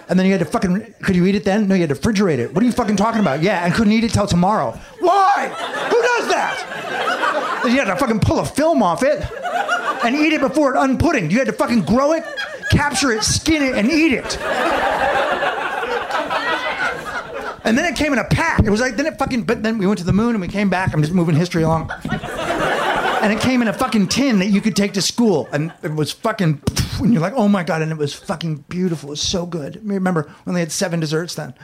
[0.09, 1.69] And then you had to fucking, could you eat it then?
[1.69, 2.53] No, you had to refrigerate it.
[2.53, 3.41] What are you fucking talking about?
[3.41, 4.73] Yeah, and couldn't eat it till tomorrow.
[5.01, 5.49] Why?
[5.91, 7.61] Who does that?
[7.63, 9.25] Then you had to fucking pull a film off it
[10.05, 11.31] and eat it before it unpudding.
[11.31, 12.25] You had to fucking grow it,
[12.71, 14.39] capture it, skin it, and eat it.
[17.65, 18.61] And then it came in a pack.
[18.63, 19.45] It was like then it fucking.
[19.45, 20.93] But then we went to the moon and we came back.
[20.93, 21.91] I'm just moving history along.
[23.25, 25.95] And it came in a fucking tin that you could take to school, and it
[25.95, 26.61] was fucking.
[26.99, 27.81] And you're like, oh my god!
[27.81, 29.09] And it was fucking beautiful.
[29.09, 29.81] It was so good.
[29.83, 31.55] Remember when they had seven desserts then?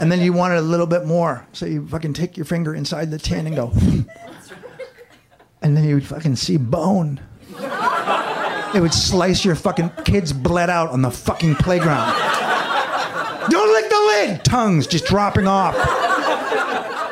[0.00, 3.10] And then you wanted a little bit more, so you fucking take your finger inside
[3.10, 3.70] the tin and go.
[5.60, 7.20] And then you would fucking see bone.
[8.74, 12.14] It would slice your fucking kids bled out on the fucking playground.
[13.48, 14.44] Don't lick the lid!
[14.44, 15.74] Tongues just dropping off.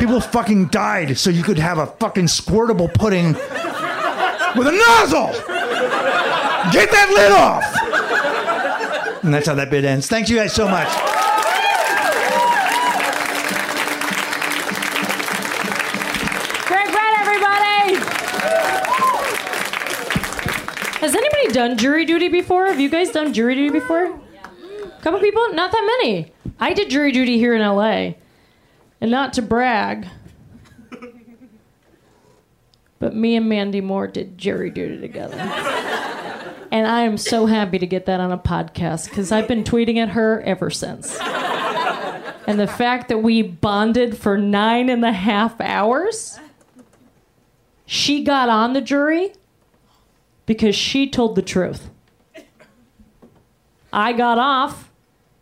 [0.02, 3.34] People fucking died so you could have a fucking squirtable pudding
[4.56, 5.28] with a nozzle!
[6.72, 9.22] Get that lid off!
[9.22, 10.08] And that's how that bit ends.
[10.08, 10.88] Thank you guys so much.
[20.98, 22.66] Has anybody done jury duty before?
[22.66, 24.06] Have you guys done jury duty before?
[24.06, 25.52] A couple people?
[25.52, 26.32] Not that many.
[26.58, 28.14] I did jury duty here in LA.
[29.02, 30.06] And not to brag,
[33.00, 35.36] but me and Mandy Moore did jury duty together.
[36.70, 39.96] And I am so happy to get that on a podcast because I've been tweeting
[39.96, 41.18] at her ever since.
[42.46, 46.38] And the fact that we bonded for nine and a half hours,
[47.84, 49.32] she got on the jury
[50.46, 51.90] because she told the truth.
[53.92, 54.91] I got off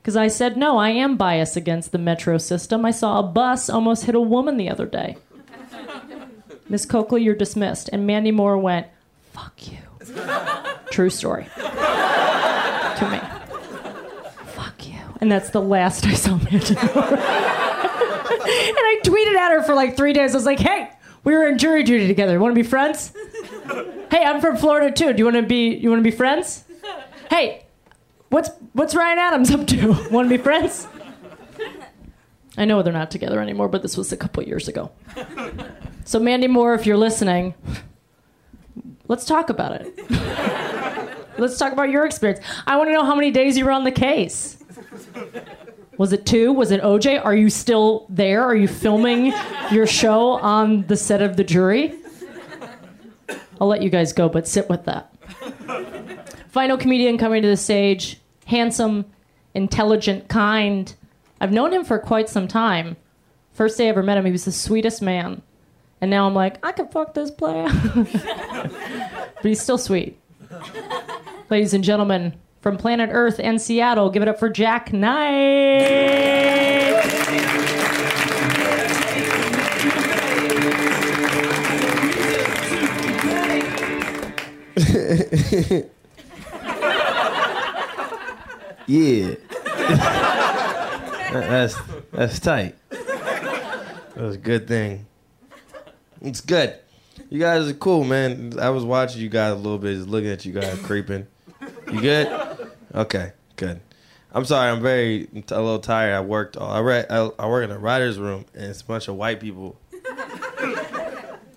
[0.01, 2.85] because I said, no, I am biased against the metro system.
[2.85, 5.17] I saw a bus almost hit a woman the other day.
[6.69, 7.91] Miss Coakley, you're dismissed.
[7.93, 8.87] And Mandy Moore went,
[9.33, 9.79] fuck you.
[10.91, 11.47] True story.
[11.57, 13.21] to me.
[14.53, 14.99] Fuck you.
[15.21, 17.05] And that's the last I saw Mandy Moore.
[18.41, 20.35] and I tweeted at her for like three days.
[20.35, 20.91] I was like, hey,
[21.25, 22.39] we were in jury duty together.
[22.39, 23.13] Want to be friends?
[24.11, 25.13] hey, I'm from Florida too.
[25.13, 25.75] Do you want to be?
[25.75, 26.65] You want to be friends?
[27.29, 27.65] Hey,
[28.31, 29.93] what's what's Ryan Adams up to?
[30.11, 30.89] Want to be friends?
[32.57, 34.91] I know they're not together anymore, but this was a couple years ago.
[36.05, 37.55] So Mandy Moore, if you're listening,
[39.07, 40.11] let's talk about it.
[41.39, 42.45] let's talk about your experience.
[42.67, 44.59] I want to know how many days you were on the case.
[45.97, 46.53] Was it two?
[46.53, 47.25] Was it OJ?
[47.25, 48.43] Are you still there?
[48.43, 49.33] Are you filming
[49.71, 51.95] your show on the set of the jury?
[53.61, 55.15] I'll let you guys go, but sit with that.
[56.49, 58.20] Final comedian coming to the stage,
[58.51, 59.07] handsome,
[59.55, 60.95] intelligent, kind.
[61.41, 62.97] I've known him for quite some time.
[63.53, 65.41] First day I ever met him, he was the sweetest man.
[66.01, 67.69] And now I'm like, I could fuck this player.
[67.95, 70.19] but he's still sweet.
[71.49, 75.81] Ladies and gentlemen, from planet Earth and Seattle, give it up for Jak Knight.
[88.91, 89.37] Yeah.
[91.31, 91.77] That's
[92.11, 92.75] that's tight.
[92.91, 95.07] That was a good thing.
[96.21, 96.77] It's good.
[97.29, 98.59] You guys are cool, man.
[98.59, 101.29] I was watching you guys a little bit, just looking at you guys creeping.
[101.93, 102.73] You good?
[102.93, 103.81] Okay, good.
[104.33, 104.73] I'm sorry.
[104.73, 106.17] I'm very a little tired.
[106.17, 106.57] I worked.
[106.57, 107.07] All, I read.
[107.11, 109.79] I, I work in a writer's room, and it's a bunch of white people.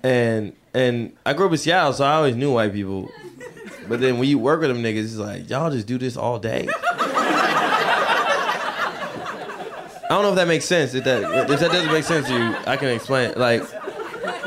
[0.04, 3.10] And and I grew up in Seattle, so I always knew white people.
[3.88, 6.38] But then when you work with them niggas, it's like y'all just do this all
[6.38, 6.68] day.
[10.14, 10.94] I don't know if that makes sense.
[10.94, 13.32] If that if that doesn't make sense to you, I can explain.
[13.32, 13.38] it.
[13.40, 13.64] Like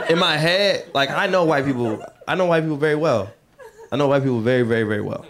[0.08, 2.04] in my head, like I know white people.
[2.28, 3.32] I know white people very well.
[3.90, 5.26] I know white people very, very, very well.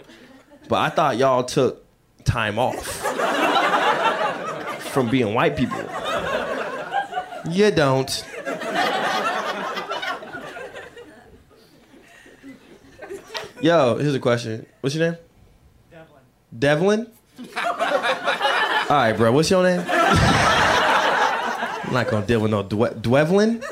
[0.69, 1.83] But I thought y'all took
[2.23, 2.77] time off
[4.91, 5.79] from being white people.
[7.49, 8.23] You don't.
[13.59, 14.67] Yo, here's a question.
[14.81, 15.19] What's your name?
[15.89, 17.07] Devlin.
[17.07, 17.07] Devlin?
[18.87, 19.31] All right, bro.
[19.31, 19.96] What's your name?
[21.97, 23.63] I'm not gonna deal with no Dwe- Dwevlin.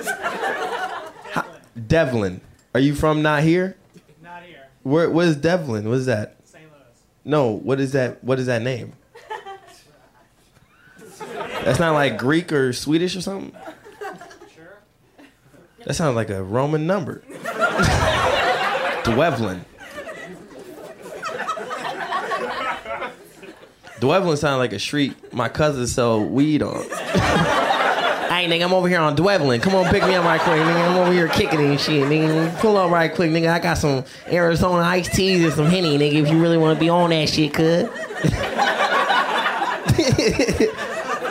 [1.29, 1.45] How-
[1.87, 2.41] Devlin.
[2.73, 3.77] Are you from not here?
[4.23, 4.65] Not here.
[4.81, 5.11] Where?
[5.11, 5.87] What is Devlin?
[5.87, 6.37] What is that?
[6.43, 6.63] St.
[6.63, 6.81] Louis.
[7.23, 7.51] No.
[7.51, 8.23] What is that?
[8.23, 8.93] What is that name?
[11.63, 13.51] That's not like Greek or Swedish or something.
[14.55, 14.79] Sure.
[15.85, 17.21] That sounds like a Roman number.
[19.03, 19.61] Dwevlin.
[23.99, 26.83] Dwevlin sounds like a street my cousin sell weed on.
[28.45, 29.61] Hey, nigga, I'm over here on Dwevlin.
[29.61, 30.89] Come on, pick me up right quick, nigga.
[30.89, 32.55] I'm over here kicking and shit, nigga.
[32.59, 33.49] Pull up right quick, nigga.
[33.49, 36.79] I got some Arizona iced teas and some Henny, nigga, if you really want to
[36.79, 37.83] be on that shit, cuz.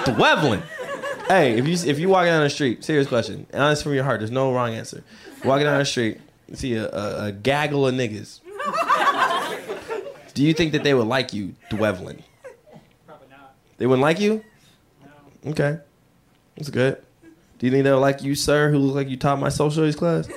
[0.05, 0.63] Dwevlin.
[1.29, 4.21] Hey, if you if you walking down the street, serious question, honest from your heart,
[4.21, 5.03] there's no wrong answer.
[5.45, 8.41] Walking down the street, you see a, a, a gaggle of niggas.
[10.35, 12.23] Do you think that they would like you, Dwevlin?
[13.07, 13.55] Probably not.
[13.79, 14.45] They wouldn't like you?
[15.45, 15.51] No.
[15.53, 15.79] Okay,
[16.57, 17.04] that's good.
[17.65, 19.97] Do you think they'll like you, sir, who look like you taught my social studies
[19.97, 20.27] class?
[20.27, 20.35] Do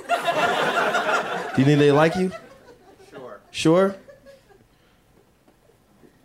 [1.60, 2.32] you think they like you?
[3.10, 3.40] Sure.
[3.50, 3.96] Sure?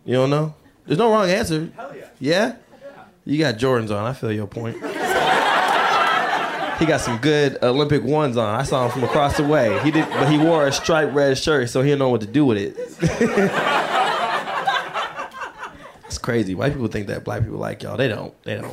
[0.06, 0.54] You don't know?
[0.86, 1.68] There's no wrong answer.
[1.76, 2.06] Hell yeah.
[2.18, 2.56] Yeah?
[3.26, 4.06] You got Jordans on.
[4.06, 4.76] I feel your point.
[6.78, 8.58] he got some good Olympic ones on.
[8.58, 9.78] I saw him from across the way.
[9.80, 12.26] He did, but he wore a striped red shirt, so he didn't know what to
[12.26, 12.78] do with it.
[16.06, 16.54] It's crazy.
[16.54, 17.96] White people think that black people like y'all.
[17.96, 18.40] They don't.
[18.44, 18.72] They don't.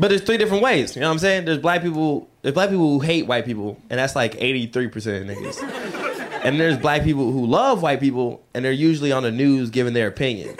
[0.00, 0.96] But there's three different ways.
[0.96, 1.44] You know what I'm saying?
[1.44, 2.30] There's black people.
[2.40, 5.96] There's black people who hate white people, and that's like 83% of niggas.
[6.42, 9.92] And there's black people who love white people, and they're usually on the news giving
[9.92, 10.56] their opinion.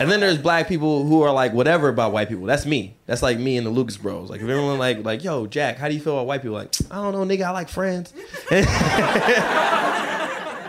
[0.00, 2.46] And then there's black people who are like whatever about white people.
[2.46, 2.96] That's me.
[3.04, 4.30] That's like me and the Lucas Bros.
[4.30, 6.56] Like if everyone like like yo Jak, how do you feel about white people?
[6.56, 7.42] Like I don't know, nigga.
[7.42, 8.14] I like friends.
[8.50, 8.62] I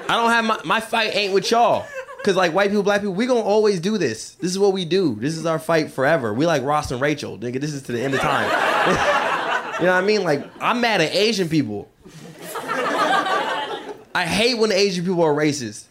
[0.10, 1.88] don't have my my fight ain't with y'all.
[2.24, 4.36] Cause like white people, black people, we gonna always do this.
[4.36, 5.16] This is what we do.
[5.16, 6.34] This is our fight forever.
[6.34, 7.60] We like Ross and Rachel, nigga.
[7.60, 8.46] This is to the end of time.
[9.80, 10.24] you know what I mean?
[10.24, 11.90] Like I'm mad at Asian people.
[14.14, 15.86] I hate when Asian people are racist.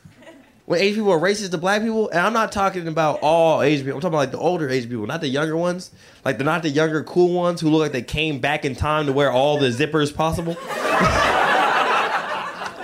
[0.67, 3.85] When Asian people are racist to black people, and I'm not talking about all Asian
[3.87, 3.97] people.
[3.97, 5.91] I'm talking about like the older Asian people, not the younger ones.
[6.25, 9.07] Like they're not the younger cool ones who look like they came back in time
[9.07, 10.57] to wear all the zippers possible.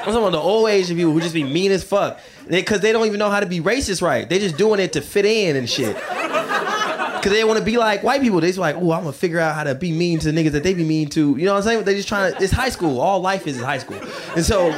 [0.07, 2.21] I'm talking about the old Asian people who just be mean as fuck.
[2.49, 4.29] Because they, don't even know how to be racist right.
[4.29, 5.97] They just doing it to fit in and shit.
[5.97, 8.41] Because they want to be like white people.
[8.41, 10.41] They just like, oh, I'm going to figure out how to be mean to the
[10.41, 11.37] niggas that they be mean to.
[11.37, 11.85] You know what I'm saying?
[11.85, 13.01] They just trying to, it's high school.
[13.01, 14.01] All life is high school.
[14.37, 14.69] And so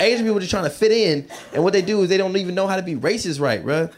[0.00, 1.26] Asian people just trying to fit in.
[1.54, 3.90] And what they do is they don't even know how to be racist right, bruh.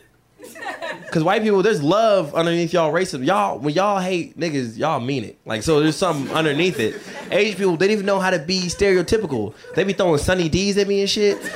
[1.10, 3.26] Cause white people, there's love underneath y'all racism.
[3.26, 5.38] Y'all, when y'all hate niggas, y'all mean it.
[5.44, 7.02] Like so, there's something underneath it.
[7.32, 9.54] Asian people, they don't even know how to be stereotypical.
[9.74, 11.42] They be throwing sunny D's at me and shit.
[11.42, 11.50] they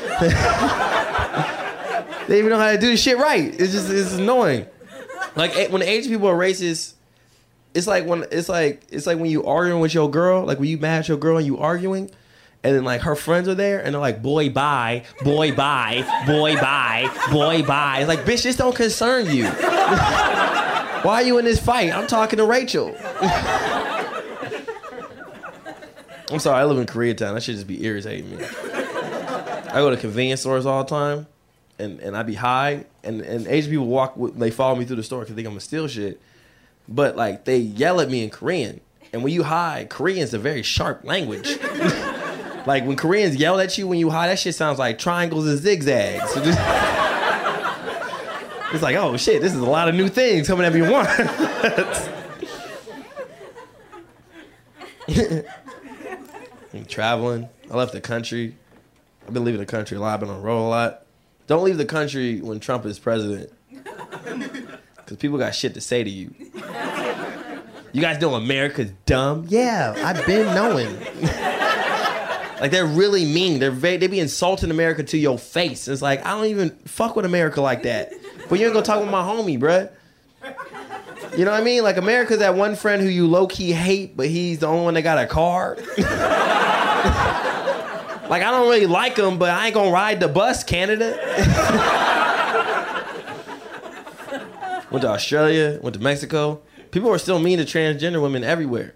[2.29, 3.55] don't even know how to do the shit right.
[3.61, 4.67] It's just it's annoying.
[5.37, 6.95] Like when Asian people are racist,
[7.75, 10.45] it's like when it's like it's like when you arguing with your girl.
[10.45, 12.11] Like when you mad at your girl and you arguing.
[12.65, 16.57] And then like her friends are there, and they're like, "Boy, bye, boy, bye, boy,
[16.57, 19.47] bye, boy, bye." It's like, bitch, this don't concern you.
[21.05, 21.95] Why are you in this fight?
[21.95, 22.97] I'm talking to Rachel.
[26.31, 27.35] I'm sorry, I live in Koreatown.
[27.35, 28.43] That should just be irritating me.
[28.43, 31.27] I go to convenience stores all the time,
[31.79, 34.97] and, and I be high, and, and Asian people walk, with, they follow me through
[34.97, 36.21] the store because they think I'm gonna steal shit.
[36.89, 38.81] But like they yell at me in Korean,
[39.13, 41.59] and when you high, Korean's a very sharp language.
[42.67, 45.59] like when Koreans yell at you when you high, that shit sounds like triangles and
[45.59, 46.31] zigzags.
[46.33, 46.59] So just-
[48.73, 51.09] it's like, oh shit, this is a lot of new things coming at me once.
[56.73, 57.49] I'm traveling.
[57.71, 58.57] I left the country.
[59.27, 60.15] I've been leaving the country a lot.
[60.15, 61.07] I've been on road a lot.
[61.47, 63.53] Don't leave the country when Trump is president.
[64.97, 66.35] Because people got shit to say to you.
[67.93, 69.45] You guys know America's dumb?
[69.49, 70.97] Yeah, I've been knowing.
[72.61, 73.59] like they're really mean.
[73.59, 75.89] They're very, they be insulting America to your face.
[75.89, 78.13] It's like I don't even fuck with America like that.
[78.49, 79.91] But you ain't gonna talk with my homie, bruh.
[81.37, 81.83] You know what I mean?
[81.83, 84.95] Like America's that one friend who you low key hate, but he's the only one
[84.95, 85.77] that got a car.
[88.29, 91.17] like I don't really like him, but I ain't gonna ride the bus, Canada.
[94.91, 96.61] went to Australia, went to Mexico.
[96.93, 98.95] People are still mean to transgender women everywhere.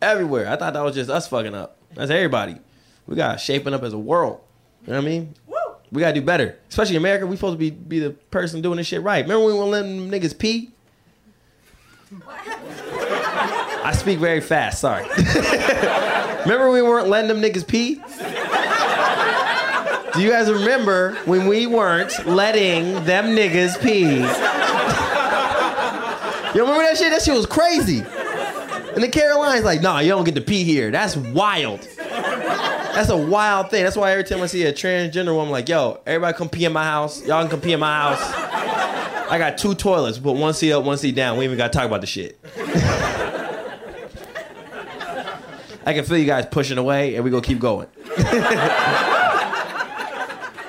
[0.00, 0.48] Everywhere.
[0.48, 1.76] I thought that was just us fucking up.
[1.94, 2.58] That's everybody.
[3.08, 4.40] We got shaping up as a world.
[4.86, 5.34] You know what I mean?
[5.90, 6.58] We gotta do better.
[6.68, 9.24] Especially America, we supposed to be be the person doing this shit right.
[9.24, 10.70] Remember when we were letting them niggas pee?
[12.28, 15.04] I speak very fast, sorry.
[16.42, 17.94] remember we weren't letting them niggas pee?
[20.12, 24.26] Do you guys remember when we weren't letting them niggas pee?
[26.54, 27.10] You remember that shit?
[27.10, 27.98] That shit was crazy.
[28.94, 30.90] And the Carolinas like, nah, you don't get to pee here.
[30.90, 31.86] That's wild.
[32.98, 33.84] That's a wild thing.
[33.84, 36.64] That's why every time I see a transgender woman, I'm like, yo, everybody come pee
[36.64, 37.24] in my house.
[37.24, 38.18] Y'all can come pee in my house.
[39.30, 41.38] I got two toilets, but one seat up, one seat down.
[41.38, 42.40] We even gotta talk about the shit.
[45.86, 47.86] I can feel you guys pushing away, and we gonna keep going.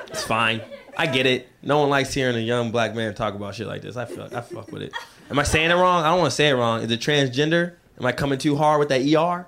[0.09, 0.61] it's fine.
[0.95, 1.47] I get it.
[1.63, 3.97] No one likes hearing a young black man talk about shit like this.
[3.97, 4.93] I I fuck with it.
[5.32, 6.03] Am I saying it wrong?
[6.03, 6.84] I don't want to say it wrong.
[6.84, 7.73] Is it transgender?
[7.99, 9.47] Am I coming too hard with that ER?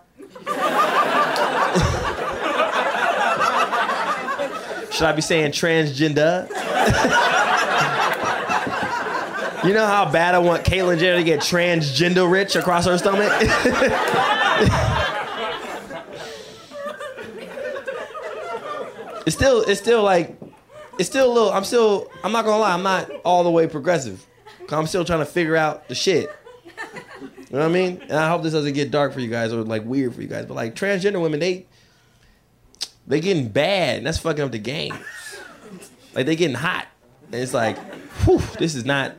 [5.02, 6.48] Should I be saying transgender?
[9.64, 13.32] you know how bad I want Caitlyn Jenner to get transgender rich across her stomach?
[19.26, 20.40] it's still it's still like
[21.00, 21.52] it's still a little.
[21.52, 22.08] I'm still.
[22.24, 22.74] I'm not gonna lie.
[22.76, 24.24] I'm not all the way progressive.
[24.68, 26.30] 'Cause I'm still trying to figure out the shit.
[27.50, 28.02] You know what I mean?
[28.04, 30.28] And I hope this doesn't get dark for you guys or like weird for you
[30.28, 30.46] guys.
[30.46, 31.66] But like transgender women, they
[33.12, 34.98] they getting bad, and that's fucking up the game.
[36.16, 36.88] Like they getting hot,
[37.26, 37.78] and it's like,
[38.24, 39.14] whew, this is not.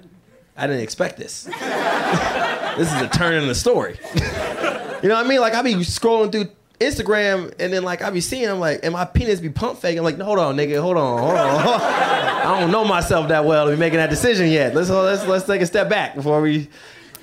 [0.57, 1.45] I didn't expect this.
[2.77, 3.99] this is a turn in the story.
[4.15, 5.41] you know what I mean?
[5.41, 6.49] Like I be scrolling through
[6.81, 9.99] Instagram, and then like I be seeing, I'm like, and my penis be pump fake.
[9.99, 11.61] I'm like, no, hold on, nigga, hold on, hold on.
[11.83, 14.75] I don't know myself that well to be making that decision yet.
[14.75, 16.71] Let's let's let's take a step back before we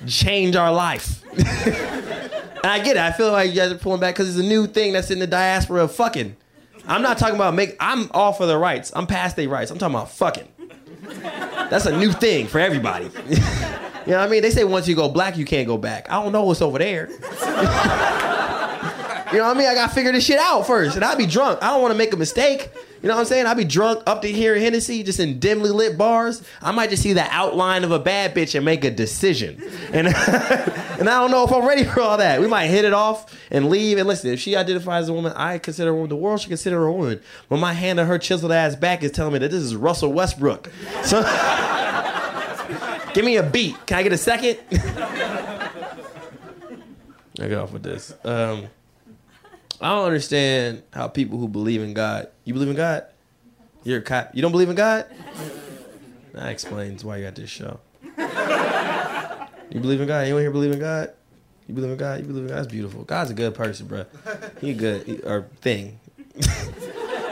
[0.06, 1.24] change our life.
[1.32, 3.02] and I get it.
[3.02, 5.18] I feel like you guys are pulling back because it's a new thing that's in
[5.18, 6.36] the diaspora of fucking.
[6.86, 7.76] I'm not talking about make.
[7.80, 8.92] I'm all for the rights.
[8.94, 9.70] I'm past their rights.
[9.70, 10.48] I'm talking about fucking.
[11.70, 13.04] That's a new thing for everybody.
[13.28, 14.42] you know what I mean?
[14.42, 16.10] They say once you go black, you can't go back.
[16.10, 17.08] I don't know what's over there.
[19.32, 19.68] You know what I mean?
[19.68, 20.96] I gotta figure this shit out first.
[20.96, 21.62] And I'll be drunk.
[21.62, 22.68] I don't wanna make a mistake.
[23.02, 23.46] You know what I'm saying?
[23.46, 26.42] I'll be drunk up to here in Hennessy, just in dimly lit bars.
[26.60, 29.62] I might just see the outline of a bad bitch and make a decision.
[29.92, 32.42] And, and I don't know if I'm ready for all that.
[32.42, 33.96] We might hit it off and leave.
[33.96, 36.10] And listen, if she identifies as a woman, I consider her a woman.
[36.10, 37.22] The world should consider her a woman.
[37.48, 40.12] But my hand on her chiseled ass back is telling me that this is Russell
[40.12, 40.70] Westbrook.
[41.02, 41.22] So
[43.14, 43.76] give me a beat.
[43.86, 44.58] Can I get a second?
[47.40, 48.14] I get off with this.
[48.24, 48.68] Um,
[49.80, 52.28] I don't understand how people who believe in God.
[52.44, 53.06] You believe in God?
[53.82, 54.34] You're a cop.
[54.34, 55.06] You don't believe in God?
[56.34, 57.80] That explains why you got this show.
[59.70, 60.24] You believe in God?
[60.24, 61.12] Anyone here believe in God?
[61.66, 62.20] You believe in God?
[62.20, 62.58] You believe in God?
[62.58, 63.04] That's beautiful.
[63.04, 64.04] God's a good person, bro.
[64.60, 66.00] He good he, or thing.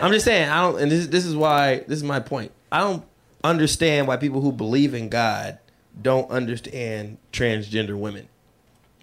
[0.01, 0.49] I'm just saying.
[0.49, 0.81] I don't.
[0.81, 1.79] And this this is why.
[1.81, 2.53] This is my point.
[2.71, 3.05] I don't
[3.43, 5.59] understand why people who believe in God
[6.01, 8.29] don't understand transgender women,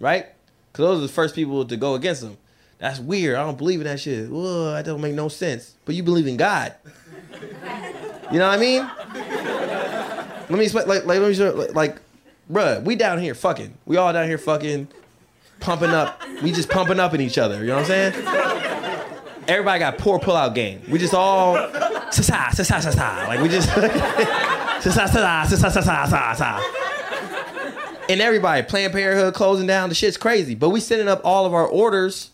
[0.00, 0.26] right?
[0.72, 2.38] Because those are the first people to go against them.
[2.78, 3.36] That's weird.
[3.36, 4.28] I don't believe in that shit.
[4.28, 5.74] Whoa, that don't make no sense.
[5.84, 6.74] But you believe in God.
[8.30, 8.82] You know what I mean?
[10.48, 10.86] Let me explain.
[10.86, 11.96] Like, like, let me show, like, like,
[12.50, 13.74] bruh, we down here fucking.
[13.86, 14.88] We all down here fucking,
[15.60, 16.20] pumping up.
[16.42, 17.60] We just pumping up in each other.
[17.60, 19.46] You know what I'm saying?
[19.48, 20.82] Everybody got poor pullout game.
[20.90, 21.54] We just all,
[22.10, 23.26] sa sa sa sa sa.
[23.28, 26.60] Like we just, sa sa sa sa sa sa sa.
[28.08, 29.88] And everybody, Planned Parenthood closing down.
[29.88, 30.54] The shit's crazy.
[30.54, 32.30] But we sending up all of our orders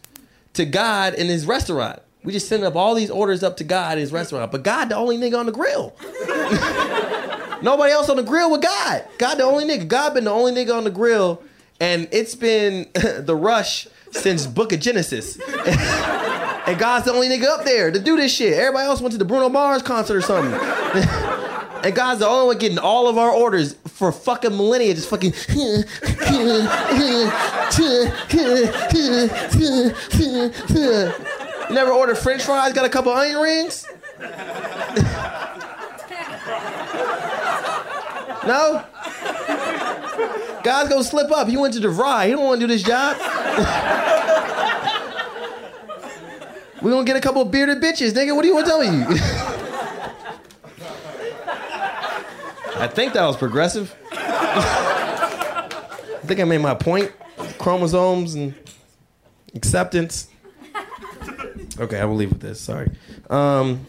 [0.54, 2.00] to God in his restaurant.
[2.24, 4.52] We just sending up all these orders up to God in his restaurant.
[4.52, 5.94] But God, the only nigga on the grill.
[7.62, 9.04] Nobody else on the grill with God.
[9.18, 9.88] God, the only nigga.
[9.88, 11.42] God been the only nigga on the grill,
[11.80, 15.36] and it's been the rush since Book of Genesis.
[15.48, 18.54] and God's the only nigga up there to do this shit.
[18.54, 20.52] Everybody else went to the Bruno Mars concert or something.
[21.84, 25.32] And God's the only one getting all of our orders for fucking millennia, just fucking.
[25.48, 25.84] You
[31.70, 32.72] never ordered French fries?
[32.72, 33.86] Got a couple onion rings?
[38.44, 38.84] no.
[40.64, 41.46] God's gonna slip up.
[41.46, 42.26] He went to DeVry.
[42.26, 43.16] He don't want to do this job.
[46.82, 48.34] we gonna get a couple bearded bitches, nigga.
[48.34, 49.58] What do you want to tell me?
[52.82, 53.94] I think that was progressive.
[54.10, 55.68] I
[56.24, 57.12] think I made my point.
[57.58, 58.56] Chromosomes and
[59.54, 60.26] acceptance.
[61.78, 62.60] Okay, I will leave with this.
[62.60, 62.90] Sorry.
[63.30, 63.86] Um,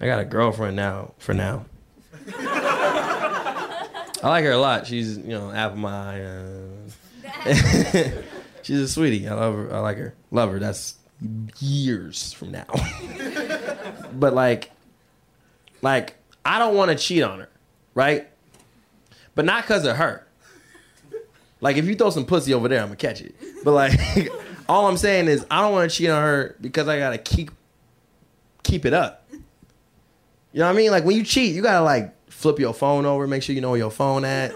[0.00, 1.12] I got a girlfriend now.
[1.18, 1.66] For now,
[2.38, 4.86] I like her a lot.
[4.86, 6.24] She's you know apple my.
[6.24, 6.68] Uh,
[8.62, 9.28] she's a sweetie.
[9.28, 9.74] I love her.
[9.74, 10.14] I like her.
[10.30, 10.58] Love her.
[10.58, 10.94] That's
[11.58, 12.64] years from now.
[14.14, 14.70] but like,
[15.82, 17.48] like I don't want to cheat on her,
[17.94, 18.28] right?
[19.34, 20.26] But not because of her.
[21.60, 23.34] Like if you throw some pussy over there, I'm gonna catch it.
[23.64, 24.28] But like,
[24.68, 27.50] all I'm saying is I don't want to cheat on her because I gotta keep
[28.62, 29.26] keep it up.
[29.30, 30.90] You know what I mean?
[30.90, 33.70] Like when you cheat, you gotta like flip your phone over, make sure you know
[33.70, 34.54] where your phone at,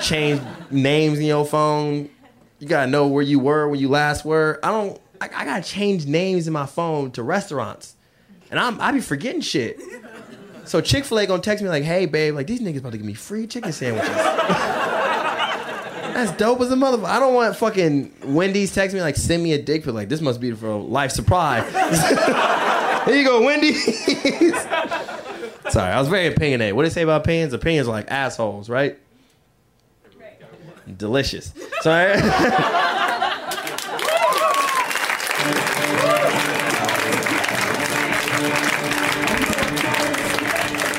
[0.00, 0.40] change
[0.70, 2.08] names in your phone.
[2.60, 4.60] You gotta know where you were when you last were.
[4.62, 5.00] I don't.
[5.20, 7.96] I, I gotta change names in my phone to restaurants,
[8.50, 9.80] and I'm I be forgetting shit.
[10.66, 12.98] So Chick Fil A gonna text me like, "Hey babe, like these niggas about to
[12.98, 14.14] give me free chicken sandwiches."
[16.16, 17.04] That's dope as a motherfucker.
[17.04, 20.20] I don't want fucking Wendy's text me like, "Send me a dick pic." Like this
[20.20, 21.60] must be for a life supply.
[23.06, 23.84] Here you go, Wendy's.
[25.70, 26.74] Sorry, I was very opinionated.
[26.74, 27.52] What do they say about opinions?
[27.52, 28.98] Opinions are like assholes, right?
[30.96, 31.52] Delicious.
[31.80, 32.14] Sorry.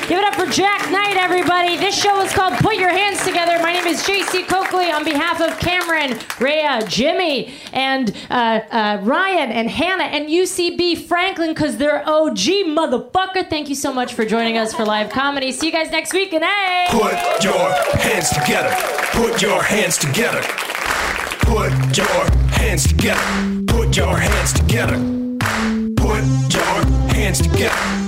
[0.08, 1.76] Give it up for Jak Knight, everybody.
[1.76, 3.58] This show is called Put Your Hands Together.
[3.58, 9.52] My name is JC Coakley on behalf of Cameron, Rhea, Jimmy, and uh, uh, Ryan,
[9.52, 12.38] and Hannah, and UCB Franklin, because they're OG
[12.72, 13.50] motherfucker.
[13.50, 15.52] Thank you so much for joining us for live comedy.
[15.52, 16.86] See you guys next week, and hey!
[16.88, 18.74] Put your hands together.
[19.12, 20.40] Put your hands together.
[21.40, 23.64] Put your hands together.
[23.66, 24.96] Put your hands together.
[25.98, 28.07] Put your hands together.